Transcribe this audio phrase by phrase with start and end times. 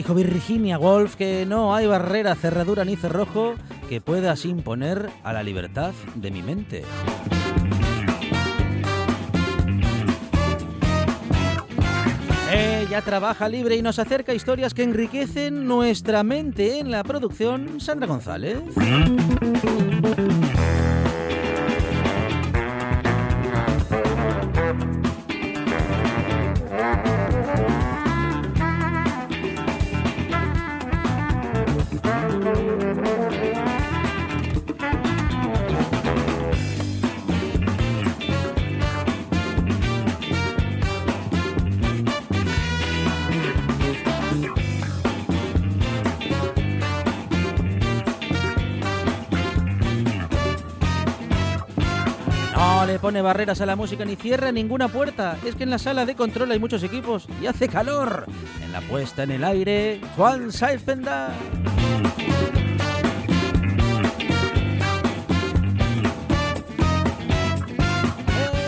[0.00, 3.56] Dijo, Virginia Woolf que no hay barrera, cerradura ni cerrojo
[3.86, 6.84] que pueda imponer a la libertad de mi mente.
[12.50, 18.06] Ella trabaja libre y nos acerca historias que enriquecen nuestra mente en la producción Sandra
[18.06, 18.58] González.
[53.10, 55.36] Pone barreras a la música ni cierra ninguna puerta.
[55.44, 58.24] Es que en la sala de control hay muchos equipos y hace calor.
[58.62, 61.34] En la puesta en el aire, Juan Saez Penda.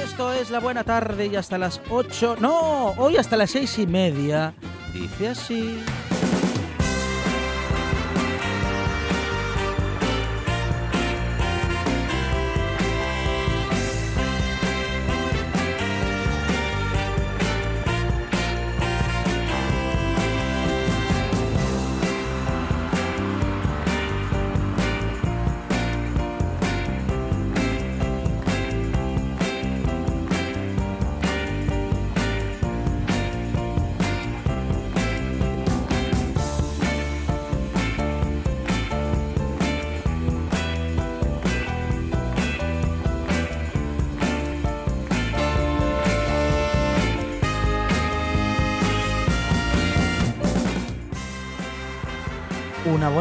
[0.03, 2.39] Esto es la buena tarde y hasta las 8.
[2.41, 4.55] No, hoy hasta las seis y media.
[4.93, 5.79] Dice así.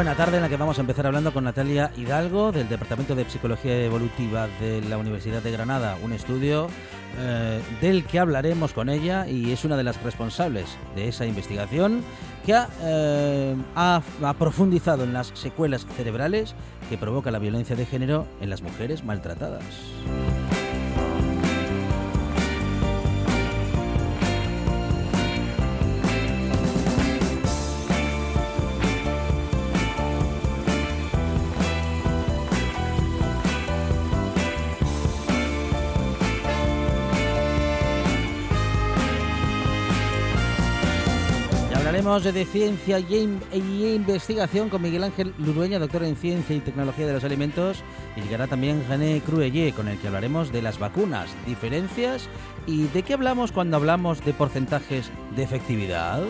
[0.01, 3.23] Buena tarde en la que vamos a empezar hablando con Natalia Hidalgo del Departamento de
[3.29, 6.69] Psicología Evolutiva de la Universidad de Granada, un estudio
[7.19, 12.01] eh, del que hablaremos con ella y es una de las responsables de esa investigación
[12.47, 13.55] que ha, eh,
[14.39, 16.55] profundizado en las secuelas cerebrales
[16.89, 19.63] que provoca la violencia de género en las mujeres maltratadas.
[42.11, 46.53] Y hablaremos de ciencia y, in- y investigación con Miguel Ángel Ludueña, doctor en ciencia
[46.53, 47.77] y tecnología de los alimentos,
[48.17, 52.27] y llegará también René Cruelle, con el que hablaremos de las vacunas, diferencias
[52.67, 56.21] y de qué hablamos cuando hablamos de porcentajes de efectividad.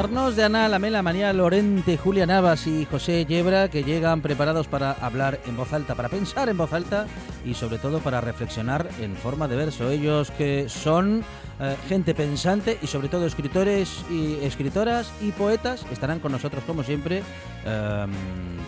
[0.00, 4.92] Olvidarnos de Ana Lamela, María Lorente, Julia Navas y José Yebra, que llegan preparados para
[4.92, 7.06] hablar en voz alta, para pensar en voz alta
[7.44, 9.90] y sobre todo para reflexionar en forma de verso.
[9.90, 11.22] Ellos que son
[11.60, 16.82] eh, gente pensante y sobre todo escritores y escritoras y poetas estarán con nosotros como
[16.82, 17.22] siempre,
[17.66, 18.06] eh,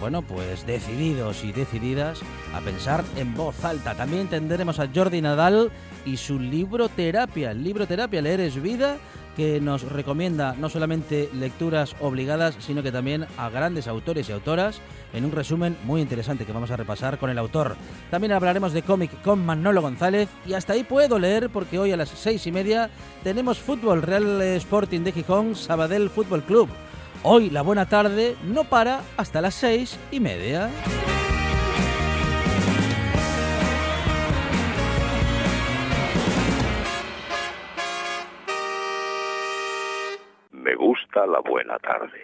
[0.00, 2.20] bueno, pues decididos y decididas
[2.54, 3.94] a pensar en voz alta.
[3.94, 5.72] También tendremos a Jordi Nadal
[6.04, 7.52] y su libro Terapia.
[7.52, 8.98] El libro Terapia, leer es vida
[9.36, 14.80] que nos recomienda no solamente lecturas obligadas, sino que también a grandes autores y autoras
[15.12, 17.76] en un resumen muy interesante que vamos a repasar con el autor.
[18.10, 21.96] También hablaremos de cómic con Manolo González y hasta ahí puedo leer porque hoy a
[21.96, 22.90] las seis y media
[23.22, 26.68] tenemos fútbol Real Sporting de Gijón, Sabadell Fútbol Club.
[27.22, 30.70] Hoy la buena tarde no para hasta las seis y media.
[41.26, 42.20] La buena tarde.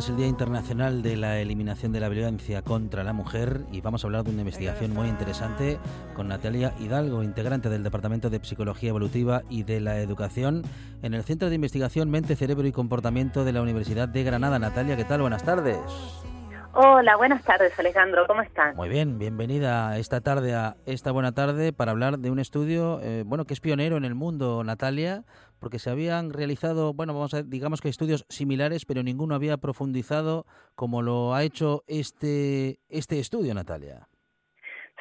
[0.00, 4.02] Es el Día Internacional de la Eliminación de la Violencia contra la Mujer y vamos
[4.02, 5.78] a hablar de una investigación muy interesante
[6.14, 10.62] con Natalia Hidalgo, integrante del Departamento de Psicología Evolutiva y de la Educación
[11.02, 14.58] en el Centro de Investigación Mente, Cerebro y Comportamiento de la Universidad de Granada.
[14.58, 15.20] Natalia, ¿qué tal?
[15.20, 15.76] Buenas tardes.
[16.72, 18.76] Hola, buenas tardes Alejandro, ¿cómo estás?
[18.76, 23.24] Muy bien, bienvenida esta tarde a esta buena tarde para hablar de un estudio, eh,
[23.26, 25.24] bueno, que es pionero en el mundo, Natalia,
[25.60, 30.46] porque se habían realizado, bueno, vamos a digamos que estudios similares, pero ninguno había profundizado
[30.74, 34.08] como lo ha hecho este este estudio, Natalia.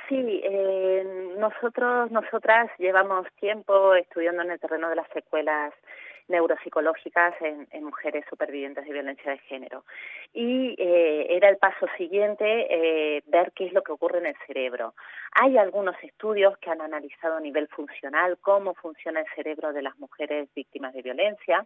[0.07, 5.71] Sí, eh, nosotros, nosotras llevamos tiempo estudiando en el terreno de las secuelas
[6.29, 9.83] neuropsicológicas en, mujeres supervivientes de violencia de género.
[10.33, 14.35] Y eh, era el paso siguiente eh, ver qué es lo que ocurre en el
[14.45, 14.93] cerebro.
[15.33, 19.97] Hay algunos estudios que han analizado a nivel funcional cómo funciona el cerebro de las
[19.97, 21.65] mujeres víctimas de violencia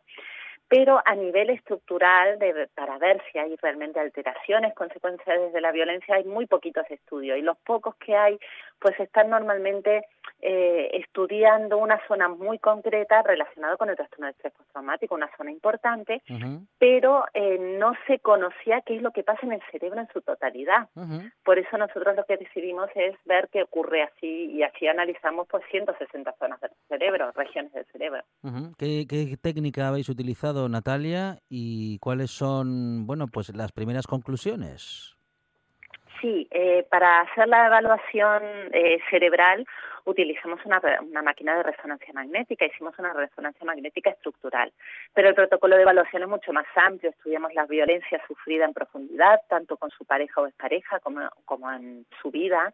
[0.68, 6.16] pero a nivel estructural, de, para ver si hay realmente alteraciones, consecuencias de la violencia,
[6.16, 8.40] hay muy poquitos estudios y los pocos que hay,
[8.80, 10.06] pues están normalmente
[10.42, 15.52] eh, estudiando una zona muy concreta relacionada con el trastorno de estrés postraumático, una zona
[15.52, 16.22] importante,
[16.78, 20.22] pero eh, no se conocía qué es lo que pasa en el cerebro en su
[20.22, 20.90] totalidad.
[21.46, 25.64] Por eso nosotros lo que decidimos es ver qué ocurre así y así analizamos pues
[25.72, 28.24] 160 zonas del cerebro, regiones del cerebro.
[28.78, 30.63] ¿Qué, ¿Qué técnica habéis utilizado?
[30.70, 35.16] Natalia, y cuáles son, bueno, pues las primeras conclusiones.
[36.22, 39.66] Sí, eh, para hacer la evaluación eh, cerebral
[40.06, 40.82] utilizamos una,
[41.22, 44.72] máquina de resonancia magnética, hicimos una resonancia magnética estructural,
[45.14, 49.42] pero el protocolo de evaluación es mucho más amplio, estudiamos la violencia sufrida en profundidad,
[49.50, 52.74] tanto con su pareja o expareja como, como en su vida,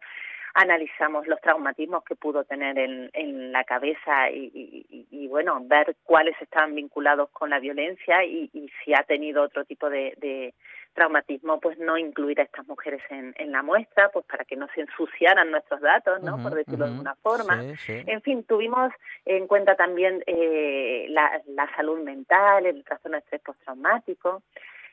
[0.54, 6.74] analizamos los traumatismos que pudo tener en, en la cabeza y, bueno, ver cuáles estaban
[6.74, 8.50] vinculados con la violencia y,
[8.84, 10.54] si ha tenido otro tipo de,
[10.92, 14.66] traumatismo, pues no incluir a estas mujeres en, en, la muestra, pues para que no
[14.74, 16.42] se ensuciaran nuestros datos, ¿no?
[16.42, 17.62] Por decirlo de alguna forma.
[17.86, 18.92] En fin, tuvimos
[19.24, 24.42] en cuenta también eh, la, la salud mental, el trastorno de estrés postraumático.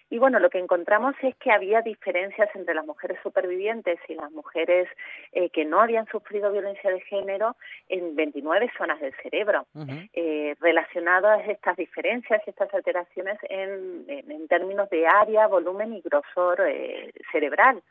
[0.09, 4.31] Y bueno, lo que encontramos es que había diferencias entre las mujeres supervivientes y las
[4.31, 4.87] mujeres
[5.33, 7.57] eh, que no habían sufrido violencia de género
[7.89, 9.65] en 29 zonas del cerebro,
[10.13, 16.61] eh, relacionadas estas diferencias y estas alteraciones en, en, términos de área, volumen y grosor
[16.65, 17.83] eh, cerebral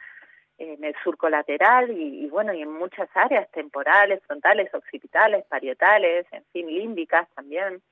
[0.59, 6.25] en el surco lateral y, y, bueno y en muchas áreas temporales, frontales, occipitales, parietales,
[6.33, 7.83] en fin, límbicas también.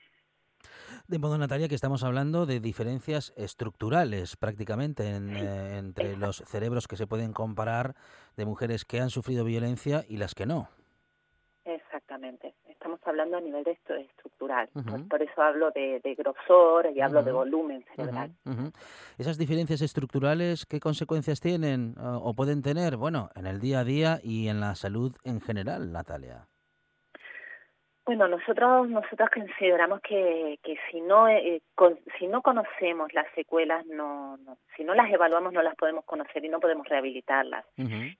[1.08, 6.96] De modo, Natalia, que estamos hablando de diferencias estructurales prácticamente eh, entre los cerebros que
[6.96, 7.94] se pueden comparar
[8.36, 10.68] de mujeres que han sufrido violencia y las que no.
[11.64, 12.54] Exactamente.
[12.68, 14.68] Estamos hablando a nivel de estructural.
[15.08, 18.32] por eso hablo de, grosor y hablo de volumen cerebral.
[19.16, 22.96] Esas diferencias estructurales, ¿qué consecuencias tienen o pueden tener?
[22.96, 26.46] Bueno, en el día a día y en la salud en general, Natalia.
[28.06, 31.62] Bueno, nosotros nosotros consideramos que, que si no eh,
[32.18, 34.38] si no conocemos las secuelas, no,
[34.76, 37.64] si no las evaluamos no las podemos conocer y no podemos rehabilitarlas.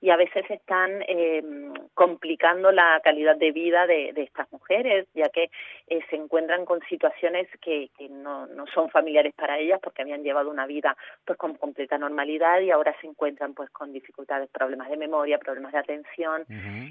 [0.01, 1.43] Y a veces están eh,
[1.93, 5.51] complicando la calidad de vida de, de estas mujeres, ya que
[5.87, 10.23] eh, se encuentran con situaciones que, que no, no son familiares para ellas porque habían
[10.23, 14.89] llevado una vida pues con completa normalidad y ahora se encuentran pues con dificultades, problemas
[14.89, 16.43] de memoria, problemas de atención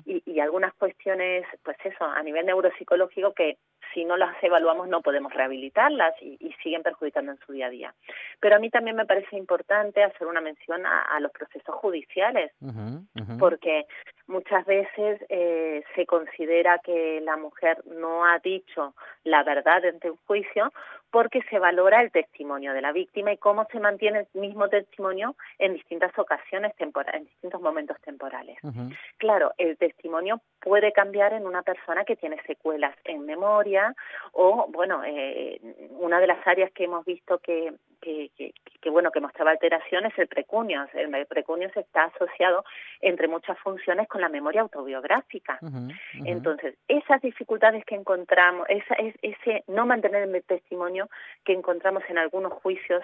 [0.06, 2.46] y, y algunas cuestiones, pues eso, a nivel
[2.84, 3.58] neuropsicológico que
[3.92, 7.94] si no las evaluamos no podemos rehabilitarlas y, siguen perjudicando en su día a día.
[8.40, 12.50] Pero a mí también me parece importante hacer una mención a, los procesos judiciales,
[13.38, 13.86] porque
[14.26, 20.18] muchas veces eh, se considera que la mujer no ha dicho la verdad ante un
[20.26, 20.72] juicio
[21.14, 25.36] porque se valora el testimonio de la víctima y cómo se mantiene el mismo testimonio
[25.60, 28.58] en distintas ocasiones, en distintos momentos temporales.
[29.18, 33.94] Claro, el testimonio puede cambiar en una persona que tiene secuelas en memoria
[34.32, 37.72] o, bueno, eh, una de las áreas que hemos visto que,
[38.04, 40.87] que, que, bueno que mostraba alteraciones el precunio.
[40.92, 42.64] El precunio está asociado
[43.00, 45.58] entre muchas funciones con la memoria autobiográfica.
[46.25, 51.08] Entonces, esas dificultades que encontramos, esa, es, ese no mantener el testimonio
[51.44, 53.02] que encontramos en algunos juicios,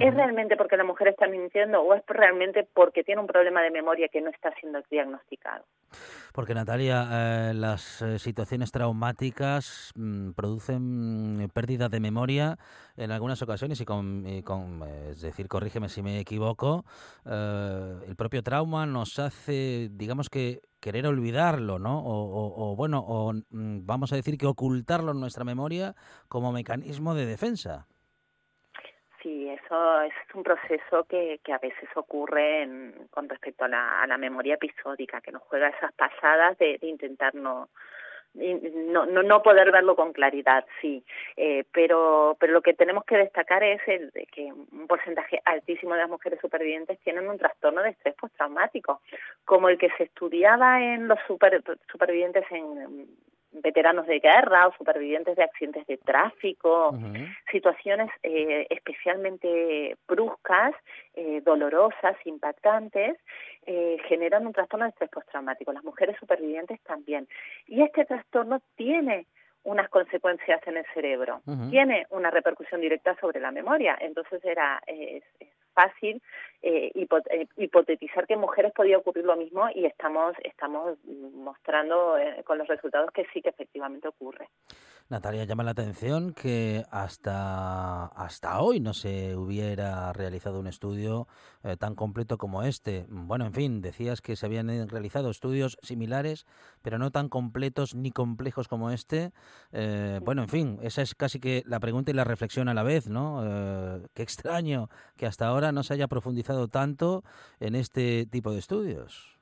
[0.00, 3.70] ¿es realmente porque la mujer está mintiendo o es realmente porque tiene un problema de
[3.70, 5.64] memoria que no está siendo diagnosticado?
[6.32, 12.58] Porque Natalia, eh, las eh, situaciones traumáticas mm, producen mm, pérdida de memoria
[12.96, 16.84] en algunas ocasiones y con, con es decir, corrígeme si me equivoco,
[17.26, 22.02] eh, el propio trauma nos hace, digamos que querer olvidarlo, ¿no?
[22.04, 25.94] O, bueno, o mm, vamos a decir que ocultarlo en nuestra memoria
[26.28, 27.86] como mecanismo de defensa.
[29.22, 32.68] Sí, eso es un proceso que, que a veces ocurre
[33.10, 36.88] con respecto a la, a la memoria episódica, que nos juega esas pasadas de, de
[36.88, 37.70] intentar no,
[38.34, 41.04] no, no, no poder verlo con claridad, sí,
[41.36, 46.00] eh, pero, pero lo que tenemos que destacar es el que un porcentaje altísimo de
[46.00, 49.00] las mujeres supervivientes tienen un trastorno de estrés postraumático,
[49.44, 53.06] como el que se estudiaba en los super, supervivientes en
[53.62, 56.96] veteranos de guerra o supervivientes de accidentes de tráfico,
[57.50, 60.74] situaciones eh, especialmente bruscas,
[61.14, 63.16] eh, dolorosas, impactantes,
[63.66, 65.72] eh, generan un trastorno de estrés postraumático.
[65.72, 67.28] Las mujeres supervivientes también.
[67.66, 69.26] Y este trastorno tiene
[69.62, 73.96] unas consecuencias en el cerebro, tiene una repercusión directa sobre la memoria.
[73.98, 75.24] Entonces era es,
[75.74, 76.22] fácil
[76.62, 80.96] eh, eh, hipotetizar que en mujeres podía ocurrir lo mismo y estamos estamos
[81.34, 84.48] mostrando eh, con los resultados que sí que efectivamente ocurre.
[85.10, 91.28] Natalia, llama la atención que hasta, hasta hoy no se hubiera realizado un estudio
[91.62, 93.04] eh, tan completo como este.
[93.10, 96.46] Bueno, en fin, decías que se habían eh, realizado estudios similares,
[96.80, 99.32] pero no tan completos ni complejos como este.
[99.72, 102.82] Eh, bueno, en fin, esa es casi que la pregunta y la reflexión a la
[102.82, 103.42] vez, ¿no?
[104.14, 107.22] qué extraño que hasta ahora no se haya profundizado tanto
[107.60, 109.34] en este tipo de estudios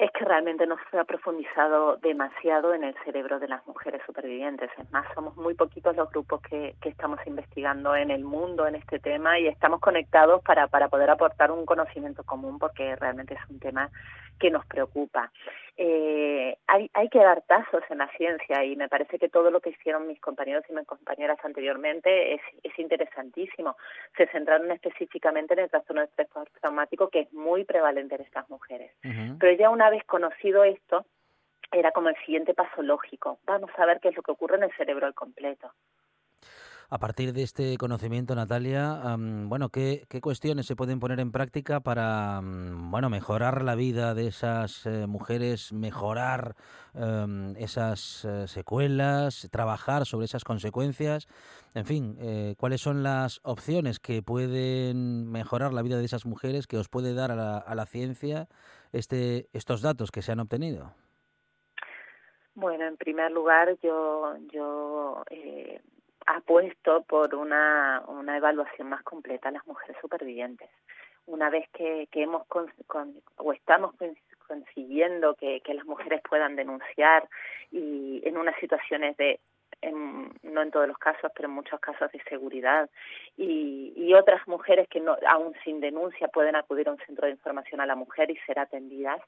[0.00, 4.70] es que realmente no se ha profundizado demasiado en el cerebro de las mujeres supervivientes.
[4.78, 8.76] Es más, somos muy poquitos los grupos que, que estamos investigando en el mundo en
[8.76, 13.40] este tema y estamos conectados para, para poder aportar un conocimiento común porque realmente es
[13.50, 13.90] un tema
[14.38, 15.30] que nos preocupa.
[15.76, 19.60] Eh, hay, hay que dar pasos en la ciencia y me parece que todo lo
[19.60, 23.76] que hicieron mis compañeros y mis compañeras anteriormente es, es interesantísimo.
[24.16, 26.28] Se centraron específicamente en el trastorno de estrés
[26.60, 28.92] traumático que es muy prevalente en estas mujeres.
[29.38, 31.06] Pero ya una vez conocido esto,
[31.72, 33.38] era como el siguiente paso lógico.
[33.46, 35.72] Vamos a ver qué es lo que ocurre en el cerebro al completo.
[36.92, 42.40] A partir de este conocimiento, Natalia, bueno, ¿qué, cuestiones se pueden poner en práctica para,
[42.42, 46.56] bueno, mejorar la vida de esas eh, mujeres, mejorar
[47.56, 51.28] esas eh, secuelas, trabajar sobre esas consecuencias?
[51.74, 56.66] En fin, eh, ¿cuáles son las opciones que pueden mejorar la vida de esas mujeres
[56.66, 58.48] que os puede dar a la, a la ciencia
[58.90, 60.92] este, estos datos que se han obtenido?
[62.54, 65.80] Bueno, en primer lugar, yo, yo eh,
[66.26, 70.68] apuesto por una, una evaluación más completa a las mujeres supervivientes.
[71.26, 72.46] Una vez que, que hemos
[73.36, 73.94] o estamos
[74.46, 77.28] consiguiendo que, que las mujeres puedan denunciar
[77.70, 79.40] y en unas situaciones de
[80.42, 82.90] no en todos los casos, pero en muchos casos de seguridad,
[83.36, 87.32] y, y otras mujeres que no, aún sin denuncia pueden acudir a un centro de
[87.32, 89.20] información a la mujer y ser atendidas.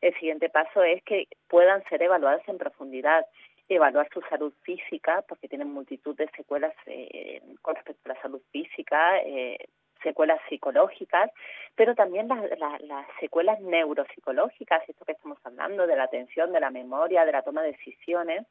[0.00, 3.24] El siguiente paso es que puedan ser evaluadas en profundidad
[3.70, 8.42] evaluar su salud física, porque tienen multitud de secuelas eh, con respecto a la salud
[8.50, 9.68] física, eh,
[10.02, 11.30] secuelas psicológicas,
[11.76, 16.70] pero también las, las, secuelas neuropsicológicas, esto que estamos hablando, de la atención, de la
[16.70, 18.46] memoria, de la toma de decisiones,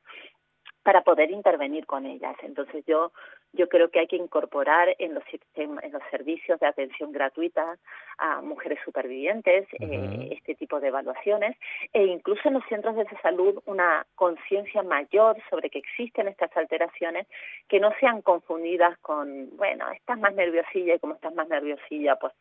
[0.84, 2.36] para poder intervenir con ellas.
[2.42, 3.12] Entonces yo
[3.54, 5.24] yo creo que hay que incorporar en los
[5.56, 7.78] en los servicios de atención gratuita
[8.18, 11.58] a mujeres supervivientes eh, este tipo de evaluaciones
[11.94, 17.28] e incluso en los centros de salud una conciencia mayor sobre que existen estas alteraciones
[17.68, 22.34] que no sean confundidas con bueno estás más nerviosilla y como estás más nerviosilla pues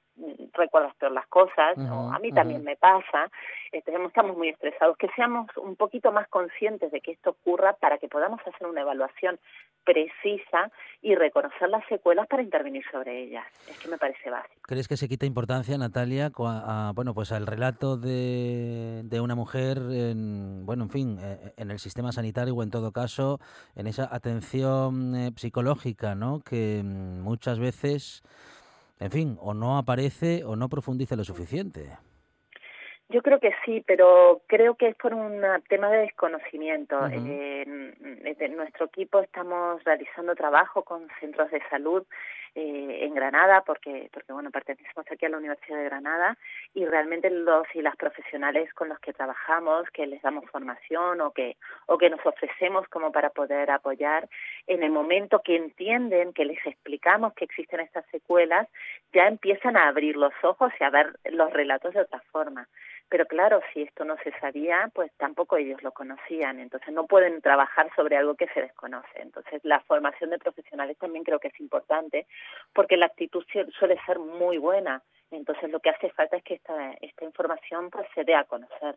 [0.53, 3.31] recuerdas peor las cosas, a mí también me pasa,
[3.73, 8.09] estamos muy estresados, que seamos un poquito más conscientes de que esto ocurra para que
[8.09, 9.39] podamos hacer una evaluación
[9.85, 10.71] precisa
[11.01, 13.47] y reconocer las secuelas para intervenir sobre ellas.
[13.69, 14.61] Es que me parece básico.
[14.63, 16.31] ¿Crees que se quita importancia, Natalia,
[16.95, 21.79] bueno, pues al relato de, de una mujer, en, bueno, en fin, eh, en el
[21.79, 23.41] sistema sanitario o en todo caso
[23.77, 26.41] en esa atención eh, psicológica, ¿no?
[26.41, 28.23] Que mm, muchas veces,
[29.01, 31.99] en fin, o no aparece o no profundiza lo suficiente.
[33.11, 37.07] Yo creo que sí, pero creo que es por un tema de desconocimiento.
[37.07, 42.05] en nuestro equipo estamos realizando trabajo con centros de salud
[42.55, 46.37] eh, en Granada, porque, porque bueno, pertenecemos aquí a la Universidad de Granada
[46.75, 51.31] y realmente los y las profesionales con los que trabajamos, que les damos formación o
[51.31, 54.29] que, o que nos ofrecemos como para poder apoyar,
[54.67, 58.67] en el momento que entienden, que les explicamos que existen estas secuelas,
[59.13, 62.67] ya empiezan a abrir los ojos y a ver los relatos de otra forma.
[63.09, 67.41] Pero claro, si esto no se sabía, pues tampoco ellos lo conocían, entonces no pueden
[67.41, 69.09] trabajar sobre algo que se desconoce.
[69.17, 72.27] Entonces la formación de profesionales también creo que es importante
[72.75, 73.45] porque la actitud
[73.79, 75.03] suele ser muy buena.
[75.31, 78.97] Entonces lo que hace falta es que esta, esta información pues, se dé a conocer.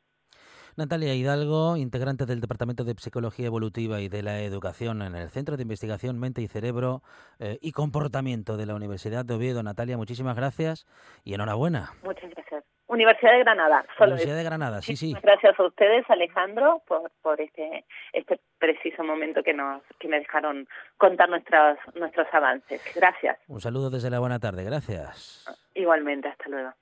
[0.77, 5.57] Natalia Hidalgo, integrante del Departamento de Psicología Evolutiva y de la Educación en el Centro
[5.57, 7.01] de Investigación Mente y Cerebro
[7.39, 9.63] eh, y Comportamiento de la Universidad de Oviedo.
[9.63, 10.85] Natalia, muchísimas gracias
[11.25, 11.91] y enhorabuena.
[12.03, 12.63] Muchas gracias.
[12.91, 13.85] Universidad de Granada.
[13.99, 15.15] Universidad de Granada, sí, sí.
[15.23, 20.67] Gracias a ustedes, Alejandro, por, por este, este preciso momento que, nos, que me dejaron
[20.97, 22.81] contar nuestros, nuestros avances.
[22.93, 23.37] Gracias.
[23.47, 25.45] Un saludo desde la buena tarde, gracias.
[25.73, 26.73] Igualmente, hasta luego.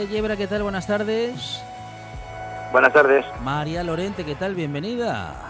[0.00, 0.62] José Yebra, ¿qué tal?
[0.62, 1.60] Buenas tardes.
[2.72, 3.22] Buenas tardes.
[3.42, 4.54] María Lorente, ¿qué tal?
[4.54, 5.49] Bienvenida.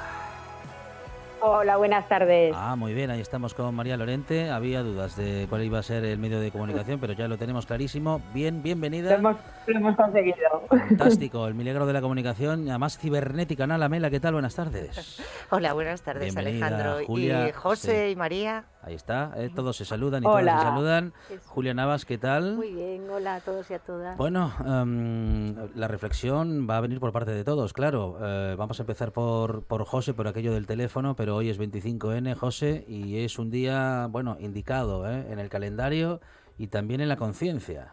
[1.42, 2.54] Hola, buenas tardes.
[2.54, 4.50] Ah, muy bien, ahí estamos con María Lorente.
[4.50, 7.64] Había dudas de cuál iba a ser el medio de comunicación, pero ya lo tenemos
[7.64, 8.20] clarísimo.
[8.34, 9.16] Bien, bienvenida.
[9.16, 9.30] Lo
[9.66, 10.36] hemos, conseguido.
[10.68, 13.64] Fantástico, el milagro de la comunicación, además cibernética.
[13.64, 14.34] Ana Lamela, ¿qué tal?
[14.34, 15.22] Buenas tardes.
[15.50, 17.06] Hola, buenas tardes, Alejandro.
[17.06, 18.64] Julia, y José y María.
[18.82, 19.50] Ahí está, ¿eh?
[19.54, 21.12] todos se saludan y todos se saludan.
[21.46, 22.56] Julia Navas, ¿qué tal?
[22.56, 24.16] Muy bien, hola a todos y a todas.
[24.16, 28.16] Bueno, em, la reflexión va a venir por parte de todos, claro.
[28.22, 32.34] Eh, vamos a empezar por, por José, por aquello del teléfono, pero hoy es 25N,
[32.34, 35.26] José, y es un día, bueno, indicado ¿eh?
[35.30, 36.20] en el calendario
[36.58, 37.92] y también en la conciencia.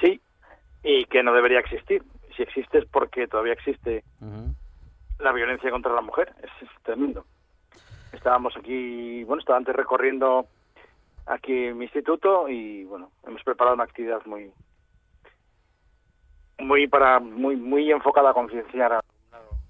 [0.00, 0.20] Sí,
[0.82, 2.02] y que no debería existir.
[2.36, 4.02] Si existe es porque todavía existe
[5.18, 6.34] la violencia contra la mujer.
[6.42, 7.24] es tremendo
[8.14, 10.46] estábamos aquí, bueno, estaba antes recorriendo
[11.26, 14.50] aquí mi instituto y bueno, hemos preparado una actividad muy
[16.58, 19.02] muy para muy muy enfocada a concienciar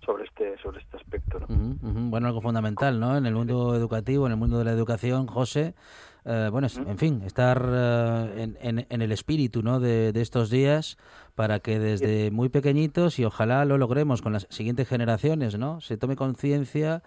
[0.05, 1.39] sobre este sobre este aspecto.
[1.49, 3.17] Bueno, algo fundamental, ¿no?
[3.17, 5.75] En el mundo educativo, en el mundo de la educación, José.
[6.27, 9.79] Eh, bueno, en fin, estar eh, en, en, el espíritu ¿no?
[9.79, 10.97] de, de, estos días
[11.35, 15.83] para que desde muy pequeñitos y ojalá lo logremos con las siguientes generaciones, ¿no?
[15.83, 17.03] Se tome conciencia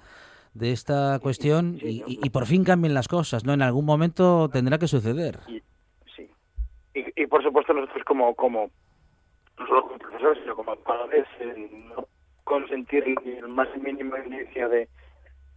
[0.54, 3.54] de esta cuestión y, por fin cambien las cosas, ¿no?
[3.54, 5.40] En algún momento tendrá que suceder.
[6.16, 6.30] sí.
[6.94, 8.72] Y, por supuesto nosotros como, como,
[9.60, 11.26] no solo como profesores, sino como padres,
[11.96, 12.08] no
[12.48, 14.88] consentir el más mínimo indicio de,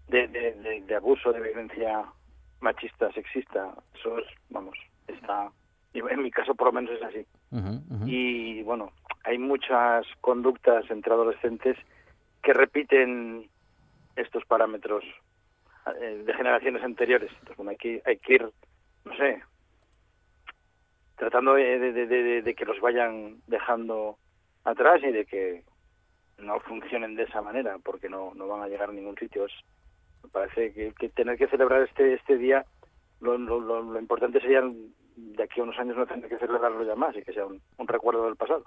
[0.09, 2.05] de, de, de, abuso, de violencia
[2.61, 3.72] machista, sexista.
[3.94, 4.76] Eso es, vamos,
[5.07, 5.50] está...
[5.94, 7.26] En mi caso por lo menos es así.
[8.07, 8.92] Y bueno,
[9.24, 11.76] hay muchas conductas entre adolescentes
[12.42, 13.48] que repiten
[14.16, 15.05] estos parámetros
[16.00, 17.31] eh, de generaciones anteriores.
[17.31, 18.48] Entonces, bueno, hay que, hay que ir,
[19.05, 19.42] no sé,
[21.16, 24.16] tratando de, de, que los vayan dejando
[24.64, 25.64] atrás y de que
[26.40, 29.46] no funcionen de esa manera porque no, no van a llegar a ningún sitio.
[30.22, 32.64] me parece que, tener que celebrar este este día,
[33.20, 34.62] lo, lo, lo, importante sería
[35.16, 37.61] de aquí a unos años no tener que celebrarlo ya más y que sea un,
[37.87, 38.64] recuerdo del pasado.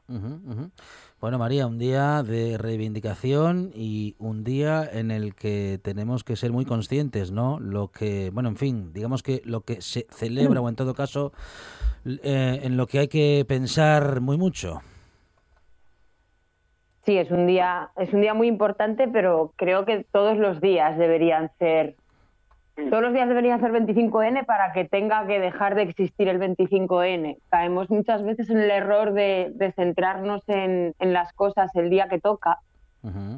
[1.20, 6.52] Bueno, María, un día de reivindicación y un día en el que tenemos que ser
[6.52, 7.60] muy conscientes, ¿no?
[7.60, 11.32] Lo que, bueno, en fin, digamos que lo que se celebra o en todo caso
[12.06, 14.82] eh, en lo que hay que pensar muy mucho.
[17.06, 20.98] Sí, es un día, es un día muy importante, pero creo que todos los días
[20.98, 21.96] deberían ser,
[22.90, 27.40] todos los días deberían ser 25N para que tenga que dejar de existir el 25N.
[27.50, 32.60] Caemos muchas veces en el error de, centrarnos en, las cosas el día que toca.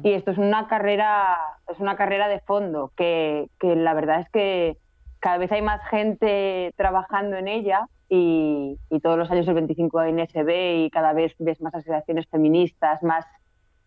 [0.04, 1.36] Y esto es una carrera,
[1.68, 4.76] es una carrera de fondo, que, que la verdad es que
[5.18, 10.30] cada vez hay más gente trabajando en ella y, y, todos los años el 25N
[10.30, 13.26] se ve y cada vez ves más asociaciones feministas, más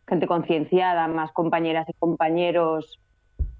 [0.09, 2.99] gente concienciada, más compañeras y compañeros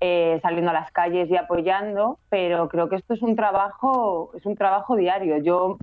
[0.01, 4.45] eh, saliendo a las calles y apoyando, pero creo que esto es un trabajo, es
[4.45, 5.37] un trabajo diario.
[5.37, 5.77] Yo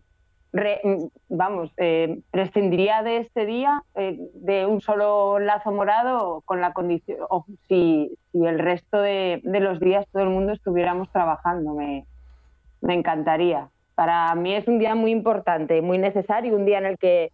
[1.28, 7.18] vamos, eh, prescindiría de este día eh, de un solo lazo morado con la condición,
[7.68, 12.06] si, el resto de, de, los días todo el mundo estuviéramos trabajando, me,
[12.80, 13.68] me encantaría.
[13.94, 17.32] Para mí es un día muy importante, muy necesario, un día en el que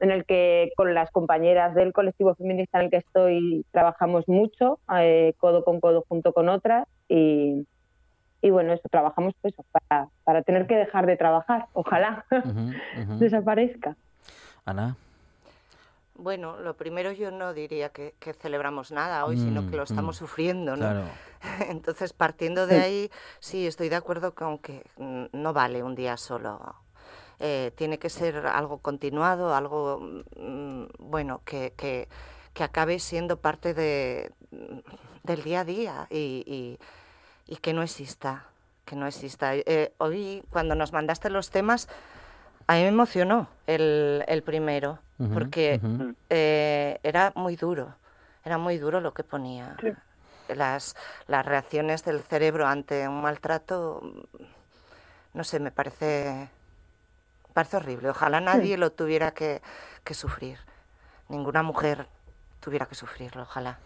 [0.00, 4.78] en el que con las compañeras del colectivo feminista en el que estoy trabajamos mucho,
[4.98, 7.66] eh, codo con codo junto con otras y,
[8.42, 12.24] y bueno, eso, trabajamos pues, para, para tener que dejar de trabajar, ojalá
[13.18, 13.96] desaparezca.
[14.64, 14.96] Ana.
[16.18, 20.16] Bueno, lo primero yo no diría que, celebramos nada hoy, sino que lo mm, estamos
[20.16, 20.18] mm.
[20.18, 21.04] sufriendo, ¿no?
[21.68, 26.74] Entonces, partiendo de ahí, sí, estoy de acuerdo con que no vale un día solo
[27.38, 30.00] eh, tiene que ser algo continuado, algo,
[30.36, 32.08] mm, bueno, que, que,
[32.62, 34.32] acabe siendo parte de,
[35.22, 36.78] del día a día y,
[37.46, 38.46] y, que no exista,
[38.86, 39.54] que no exista.
[39.54, 41.88] Eh, hoy, cuando nos mandaste los temas,
[42.66, 44.98] a mí me emocionó el, el primero,
[45.34, 45.78] porque
[46.30, 47.94] eh, era muy duro,
[48.44, 49.76] era muy duro lo que ponía.
[50.48, 50.96] Las,
[51.26, 54.00] las reacciones del cerebro ante un maltrato,
[55.34, 56.48] no sé, me parece
[57.56, 58.10] Parece horrible.
[58.10, 59.62] Ojalá nadie lo tuviera que,
[60.10, 60.58] sufrir.
[61.30, 62.06] Ninguna mujer
[62.60, 63.78] tuviera que sufrirlo, ojalá.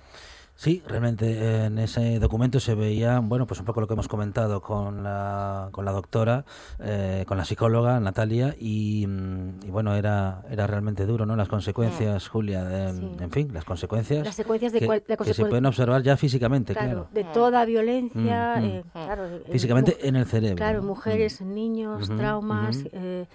[0.56, 4.60] Sí, realmente en ese documento se veía, bueno, pues un poco lo que hemos comentado
[4.60, 6.44] con la, con la doctora,
[6.80, 11.36] eh, con la psicóloga Natalia, y, mm, bueno, era, era realmente duro, ¿no?
[11.36, 12.28] Las consecuencias, mm.
[12.28, 17.06] Julia, en fin, las consecuencias, las secuencias de que, se pueden observar ya físicamente, claro.
[17.12, 20.56] De toda violencia, mm, eh, claro, físicamente en el cerebro.
[20.56, 22.84] Claro, mujeres, niños, traumas.
[22.90, 23.28] Eh,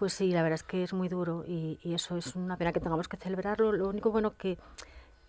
[0.00, 2.80] pues sí, la verdad es que es muy duro y, eso es una pena que
[2.80, 3.70] tengamos que celebrarlo.
[3.70, 4.56] Lo único bueno que,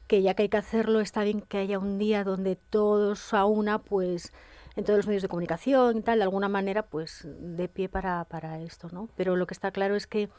[0.07, 3.43] que ya que hay que hacerlo, está bien que haya un día donde todos a
[3.43, 4.31] una, pues
[4.77, 8.23] en todos los medios de comunicación y tal, de alguna manera, pues de pie para,
[8.23, 9.09] para esto, ¿no?
[9.17, 10.29] Pero lo que está claro es que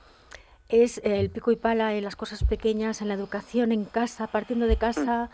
[0.71, 4.67] es el pico y pala en las cosas pequeñas, en la educación, en casa, partiendo
[4.67, 5.29] de casa,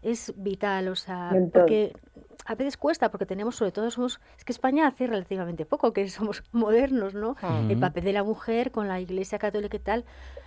[0.00, 1.96] es vital, o sea, porque
[2.44, 6.08] a veces cuesta porque tenemos sobre todo somos es que España hace relativamente poco que
[6.10, 7.36] somos modernos no
[7.68, 10.04] el papel de la mujer con la Iglesia católica y tal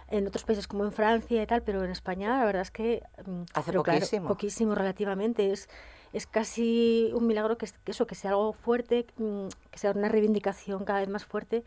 [0.10, 3.04] en otros países como en Francia y tal pero en España la verdad es que
[3.26, 4.28] mm, hace poquísimo.
[4.28, 5.52] poquísimo relativamente.
[5.52, 5.70] Es
[6.14, 10.10] es casi un milagro que, que eso que sea algo fuerte mm, que sea una
[10.10, 11.64] reivindicación cada vez más fuerte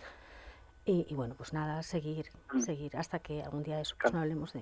[0.91, 2.61] y, bueno, pues nada, seguir, mm.
[2.61, 4.61] seguir hasta que algún día de eso pues no hablemos de,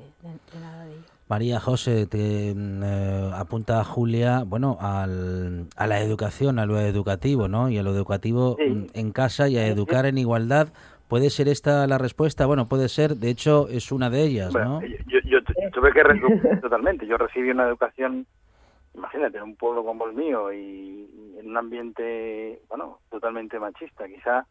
[0.60, 1.02] nada de ello.
[1.28, 7.48] María José, te mm, eh, apunta Julia, bueno, al, a la educación, a lo educativo,
[7.48, 7.68] ¿no?
[7.70, 10.68] Y a lo educativo mm, en casa y a educar en igualdad.
[11.08, 12.44] ¿Puede ser esta la respuesta?
[12.44, 14.82] Bueno, puede ser, de hecho, es una de ellas, ¿no?
[14.82, 15.38] Yo, yo,
[15.72, 16.02] tuve que
[16.60, 17.06] totalmente.
[17.06, 18.26] Yo recibí una educación,
[18.94, 24.06] imagínate, en un pueblo como el mío y en un ambiente, bueno, totalmente machista.
[24.06, 24.46] Quizá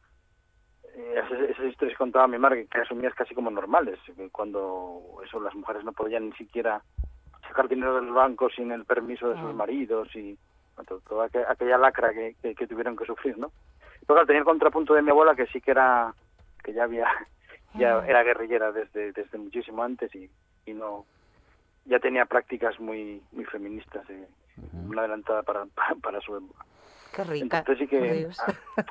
[0.98, 4.00] eh, esas, historias que contaba mi madre que asumías casi como normales
[4.32, 6.82] cuando eso las mujeres no podían ni siquiera
[7.48, 9.54] sacar dinero del banco sin el permiso de sus ah.
[9.54, 10.36] maridos y
[11.08, 13.52] toda aquella lacra que, que, tuvieron que sufrir no
[14.08, 16.16] pero tenía el contrapunto de mi abuela que sí que era
[16.64, 17.06] que ya había
[17.76, 18.08] ya ah.
[18.08, 20.28] era guerrillera desde desde muchísimo antes y,
[20.66, 21.06] y no
[21.86, 24.28] ya tenía prácticas muy muy feministas eh,
[24.74, 25.68] una adelantada para,
[26.02, 26.66] para su época
[27.18, 27.58] Qué rica.
[27.58, 28.30] Entonces sí que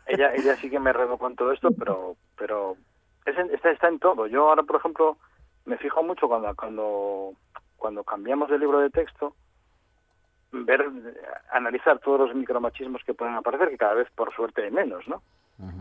[0.06, 2.76] ella ella sí que me regó con todo esto, pero pero
[3.24, 4.26] está está en todo.
[4.26, 5.16] Yo ahora, por ejemplo,
[5.64, 7.34] me fijo mucho cuando cuando
[7.76, 9.36] cuando cambiamos de libro de texto
[10.50, 10.84] ver
[11.52, 15.22] analizar todos los micromachismos que pueden aparecer, que cada vez por suerte hay menos, ¿no?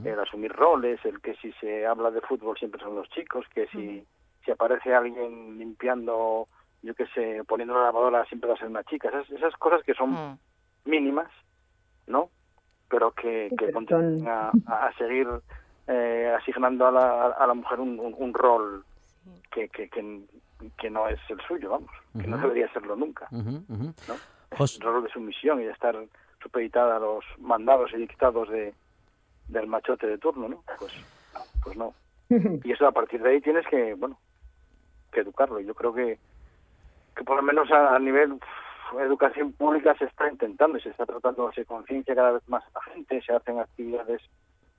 [0.04, 3.66] El asumir roles, el que si se habla de fútbol siempre son los chicos, que
[3.70, 4.06] si
[4.44, 6.48] si aparece alguien limpiando
[6.84, 9.10] yo qué sé, poniendo la lavadora siempre va a ser una chica.
[9.10, 10.38] Esas, esas cosas que son
[10.86, 11.32] mínimas,
[12.08, 12.30] ¿no?
[12.90, 13.72] Pero que, que
[14.28, 15.28] a, a, seguir
[15.88, 18.84] eh, asignando a la, a la mujer un, un, rol
[19.52, 23.28] que, que, que, no es el suyo, vamos, que no debería serlo nunca.
[23.32, 23.64] ¿no?
[24.52, 25.96] El rol de sumisión y de estar
[26.42, 28.74] supeditada a los mandados y dictados de,
[29.48, 30.64] del machote de turno, ¿no?
[30.80, 30.94] Pues,
[31.64, 31.94] pues no.
[32.64, 34.18] Y eso a partir de ahí tienes que, bueno,
[35.12, 35.60] que educarlo.
[35.60, 36.18] Yo creo que,
[37.16, 38.40] que por lo menos a, nivel
[39.00, 42.64] educación pública se está intentando y se está tratando de hacer conciencia cada vez más
[42.64, 44.22] a la gente, se hacen actividades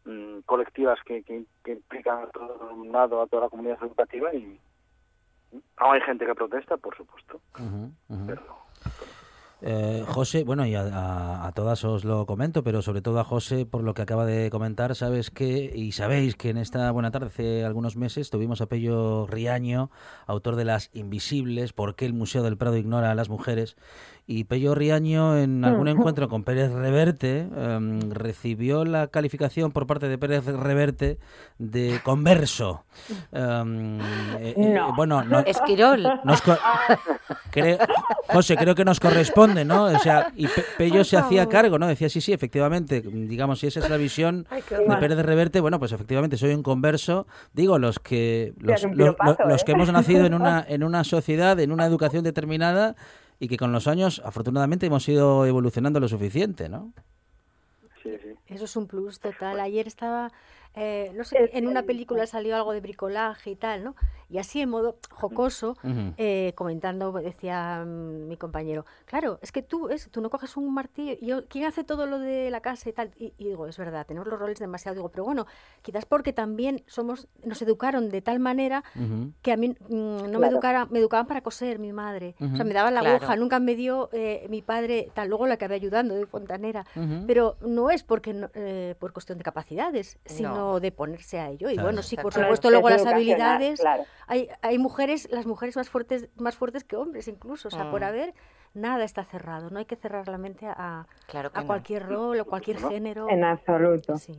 [0.05, 4.59] mm, colectivas que, que, implican a todo el alumnado, a toda la comunidad educativa y
[5.53, 7.40] no hay gente que protesta, por supuesto,
[8.27, 8.42] pero
[9.68, 13.83] eh, José, bueno, y a, todas os lo comento, pero sobre todo a José, por
[13.83, 17.64] lo que acaba de comentar, sabes que, y sabéis que en esta buena tarde, hace
[17.64, 19.90] algunos meses, tuvimos a Pello Riaño,
[20.29, 23.76] autor de Las Invisibles, ¿por qué el Museo del Prado ignora a las mujeres?
[24.29, 30.09] Y Pello Riaño, en algún encuentro con Pérez Reverte, em, recibió la calificación por parte
[30.09, 31.19] de Pérez Reverte
[31.59, 32.85] de converso.
[33.31, 36.05] Em, eh, eh, bueno, no, Esquirol.
[38.29, 39.85] José, creo que nos corresponde, ¿no?
[39.85, 41.87] O sea, y Pello se hacía cargo, ¿no?
[41.87, 45.93] Decía, sí, sí, efectivamente, digamos, si esa es la visión de Pérez Reverte, bueno, pues
[45.93, 47.29] efectivamente soy un converso.
[47.53, 49.75] Digo, los que los, los que ¿eh?
[49.75, 52.97] hemos nacido en una, en una sociedad, en una educación determinada,
[53.38, 56.92] y que con los años, afortunadamente, hemos ido evolucionando lo suficiente, ¿no?
[58.03, 58.35] Sí, sí.
[58.46, 59.61] Eso es un plus total.
[59.61, 60.31] Ayer estaba
[60.79, 63.97] eh, no sé, en una película salió algo de bricolaje y tal, ¿no?
[64.29, 65.77] Y así en modo jocoso,
[66.19, 70.75] eh, comentando, decía mm, mi compañero, claro, es que tú, es, tú no coges un
[70.75, 73.12] martillo, y yo, ¿quién hace todo lo de la casa y tal?
[73.17, 75.47] Y, digo, es verdad, tenemos los roles demasiado, digo, pero bueno,
[75.81, 78.85] quizás porque también somos, nos educaron de tal manera
[79.43, 82.67] que a mí mm, no me educaran, me educaban para coser mi madre, o sea,
[82.67, 86.15] me daban la aguja, nunca me dio eh, mi padre, tal, luego la acabé ayudando
[86.15, 86.85] de fontanera,
[87.27, 91.70] pero no es porque por cuestión de capacidades, sino de ponerse a ello.
[91.70, 93.83] Y bueno, sí, por supuesto, luego las habilidades.
[94.26, 97.68] Hay, hay mujeres, las mujeres más fuertes, más fuertes que hombres incluso.
[97.68, 98.05] O sea, por mm.
[98.05, 98.35] haber,
[98.74, 99.70] nada está cerrado.
[99.70, 101.07] No hay que cerrar la mente a,
[101.55, 103.29] a cualquier rol o cualquier género.
[103.31, 104.18] En absoluto.
[104.18, 104.37] Sí.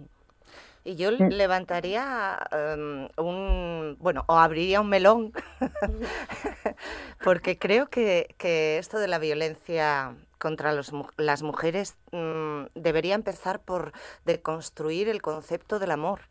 [0.84, 5.34] Y yo levantaría em, un, bueno, o abriría un melón,
[7.26, 13.60] porque creo que, que, esto de la violencia contra los, las mujeres mm, debería empezar
[13.60, 13.92] por
[14.26, 16.22] deconstruir el concepto del amor.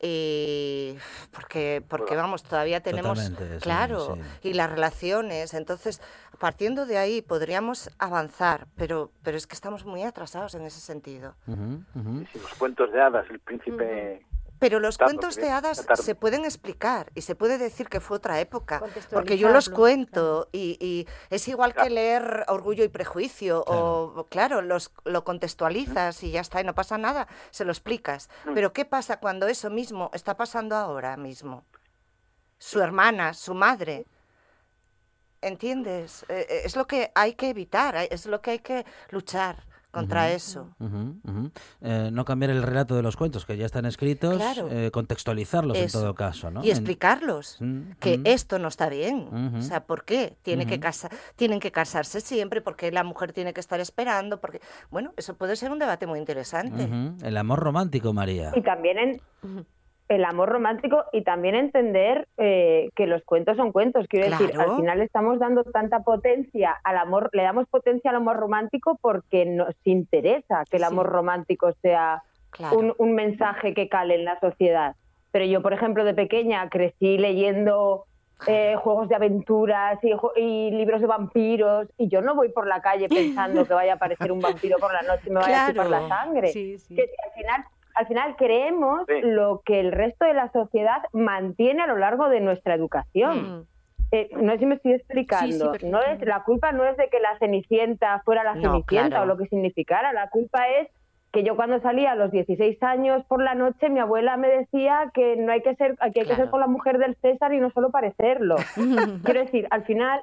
[0.00, 0.94] Y
[1.32, 3.32] porque, porque vamos, todavía tenemos,
[3.62, 6.02] claro, y las relaciones, entonces,
[6.38, 11.34] partiendo de ahí podríamos avanzar, pero, pero es que estamos muy atrasados en ese sentido.
[11.46, 14.26] los cuentos de hadas, el príncipe...
[14.58, 18.40] Pero los cuentos de hadas se pueden explicar y se puede decir que fue otra
[18.40, 24.62] época, porque yo los cuento y, es igual que leer Orgullo y Prejuicio, o claro,
[24.62, 28.28] los, lo contextualizas y ya está, y no pasa nada, se lo explicas.
[28.44, 28.54] Mm.
[28.54, 31.64] Pero ¿qué pasa cuando eso mismo está pasando ahora mismo?
[32.58, 34.06] Su hermana, su madre.
[35.42, 36.24] ¿Entiendes?
[36.28, 39.64] Eh, eh, es lo que hay que evitar, es lo que hay que luchar
[39.96, 40.68] contra eso.
[41.80, 45.90] Eh, no cambiar el relato de los cuentos que ya están escritos, eh, contextualizarlos en
[45.90, 46.50] todo caso.
[46.50, 46.62] ¿no?
[46.62, 47.58] Y explicarlos
[47.98, 49.54] que esto no está bien.
[49.56, 52.60] O sea, ¿por qué Tiene que casa tienen que casarse siempre?
[52.60, 54.40] porque la mujer tiene que estar esperando?
[54.40, 56.88] porque Bueno, eso puede ser un debate muy interesante.
[57.22, 58.52] El amor romántico, María.
[58.54, 59.66] Y también en
[60.08, 64.06] el amor romántico y también entender eh, que los cuentos son cuentos.
[64.08, 68.36] Quiero decir, al final estamos dando tanta potencia al amor, le damos potencia al amor
[68.36, 72.22] romántico porque nos interesa que el amor romántico sea
[72.72, 74.94] un, mensaje que cale en la sociedad.
[75.32, 78.04] Pero yo, por ejemplo, de pequeña crecí leyendo
[78.46, 79.98] eh, juegos de aventuras
[80.36, 83.96] y, libros de vampiros y yo no voy por la calle pensando que vaya a
[83.96, 86.52] aparecer un vampiro por la noche y me vaya a chupar la sangre.
[86.52, 87.64] Que al final
[87.96, 92.40] al final creemos lo que el resto de la sociedad mantiene a lo largo de
[92.40, 93.60] nuestra educación.
[93.60, 93.66] Mm.
[94.12, 95.72] Eh, no sé si me estoy explicando.
[95.82, 99.38] no es la culpa no es de que la cenicienta fuera la cenicienta o lo
[99.38, 100.12] que significara.
[100.12, 100.88] La culpa es
[101.32, 105.10] que yo cuando salía a los 16 años por la noche, mi abuela me decía
[105.14, 107.60] que no hay que ser, que hay que ser con la mujer del César y
[107.60, 108.56] no solo parecerlo.
[109.24, 110.20] Quiero decir, al final,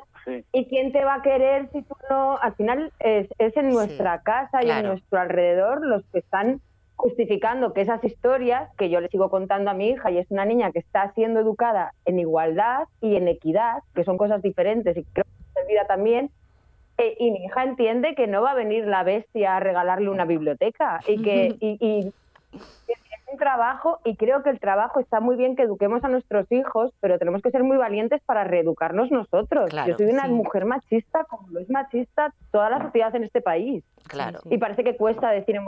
[0.52, 2.38] ¿y quién te va a querer si tú no?
[2.38, 6.62] Al final es, es en nuestra casa y en nuestro alrededor los que están
[7.04, 10.46] justificando que esas historias que yo le sigo contando a mi hija y es una
[10.46, 15.04] niña que está siendo educada en igualdad y en equidad, que son cosas diferentes y
[15.04, 16.32] creo que se olvida también,
[16.98, 20.24] eh, y mi hija entiende que no va a venir la bestia a regalarle una
[20.24, 22.14] biblioteca y que y,
[23.34, 26.92] un trabajo y creo que el trabajo está muy bien que eduquemos a nuestros hijos,
[27.00, 29.72] pero tenemos que ser muy valientes para reeducarnos nosotros.
[29.88, 33.84] Yo soy una mujer machista, como lo es machista toda la sociedad en este país.
[34.08, 34.40] Claro.
[34.50, 35.60] Y parece que cuesta decir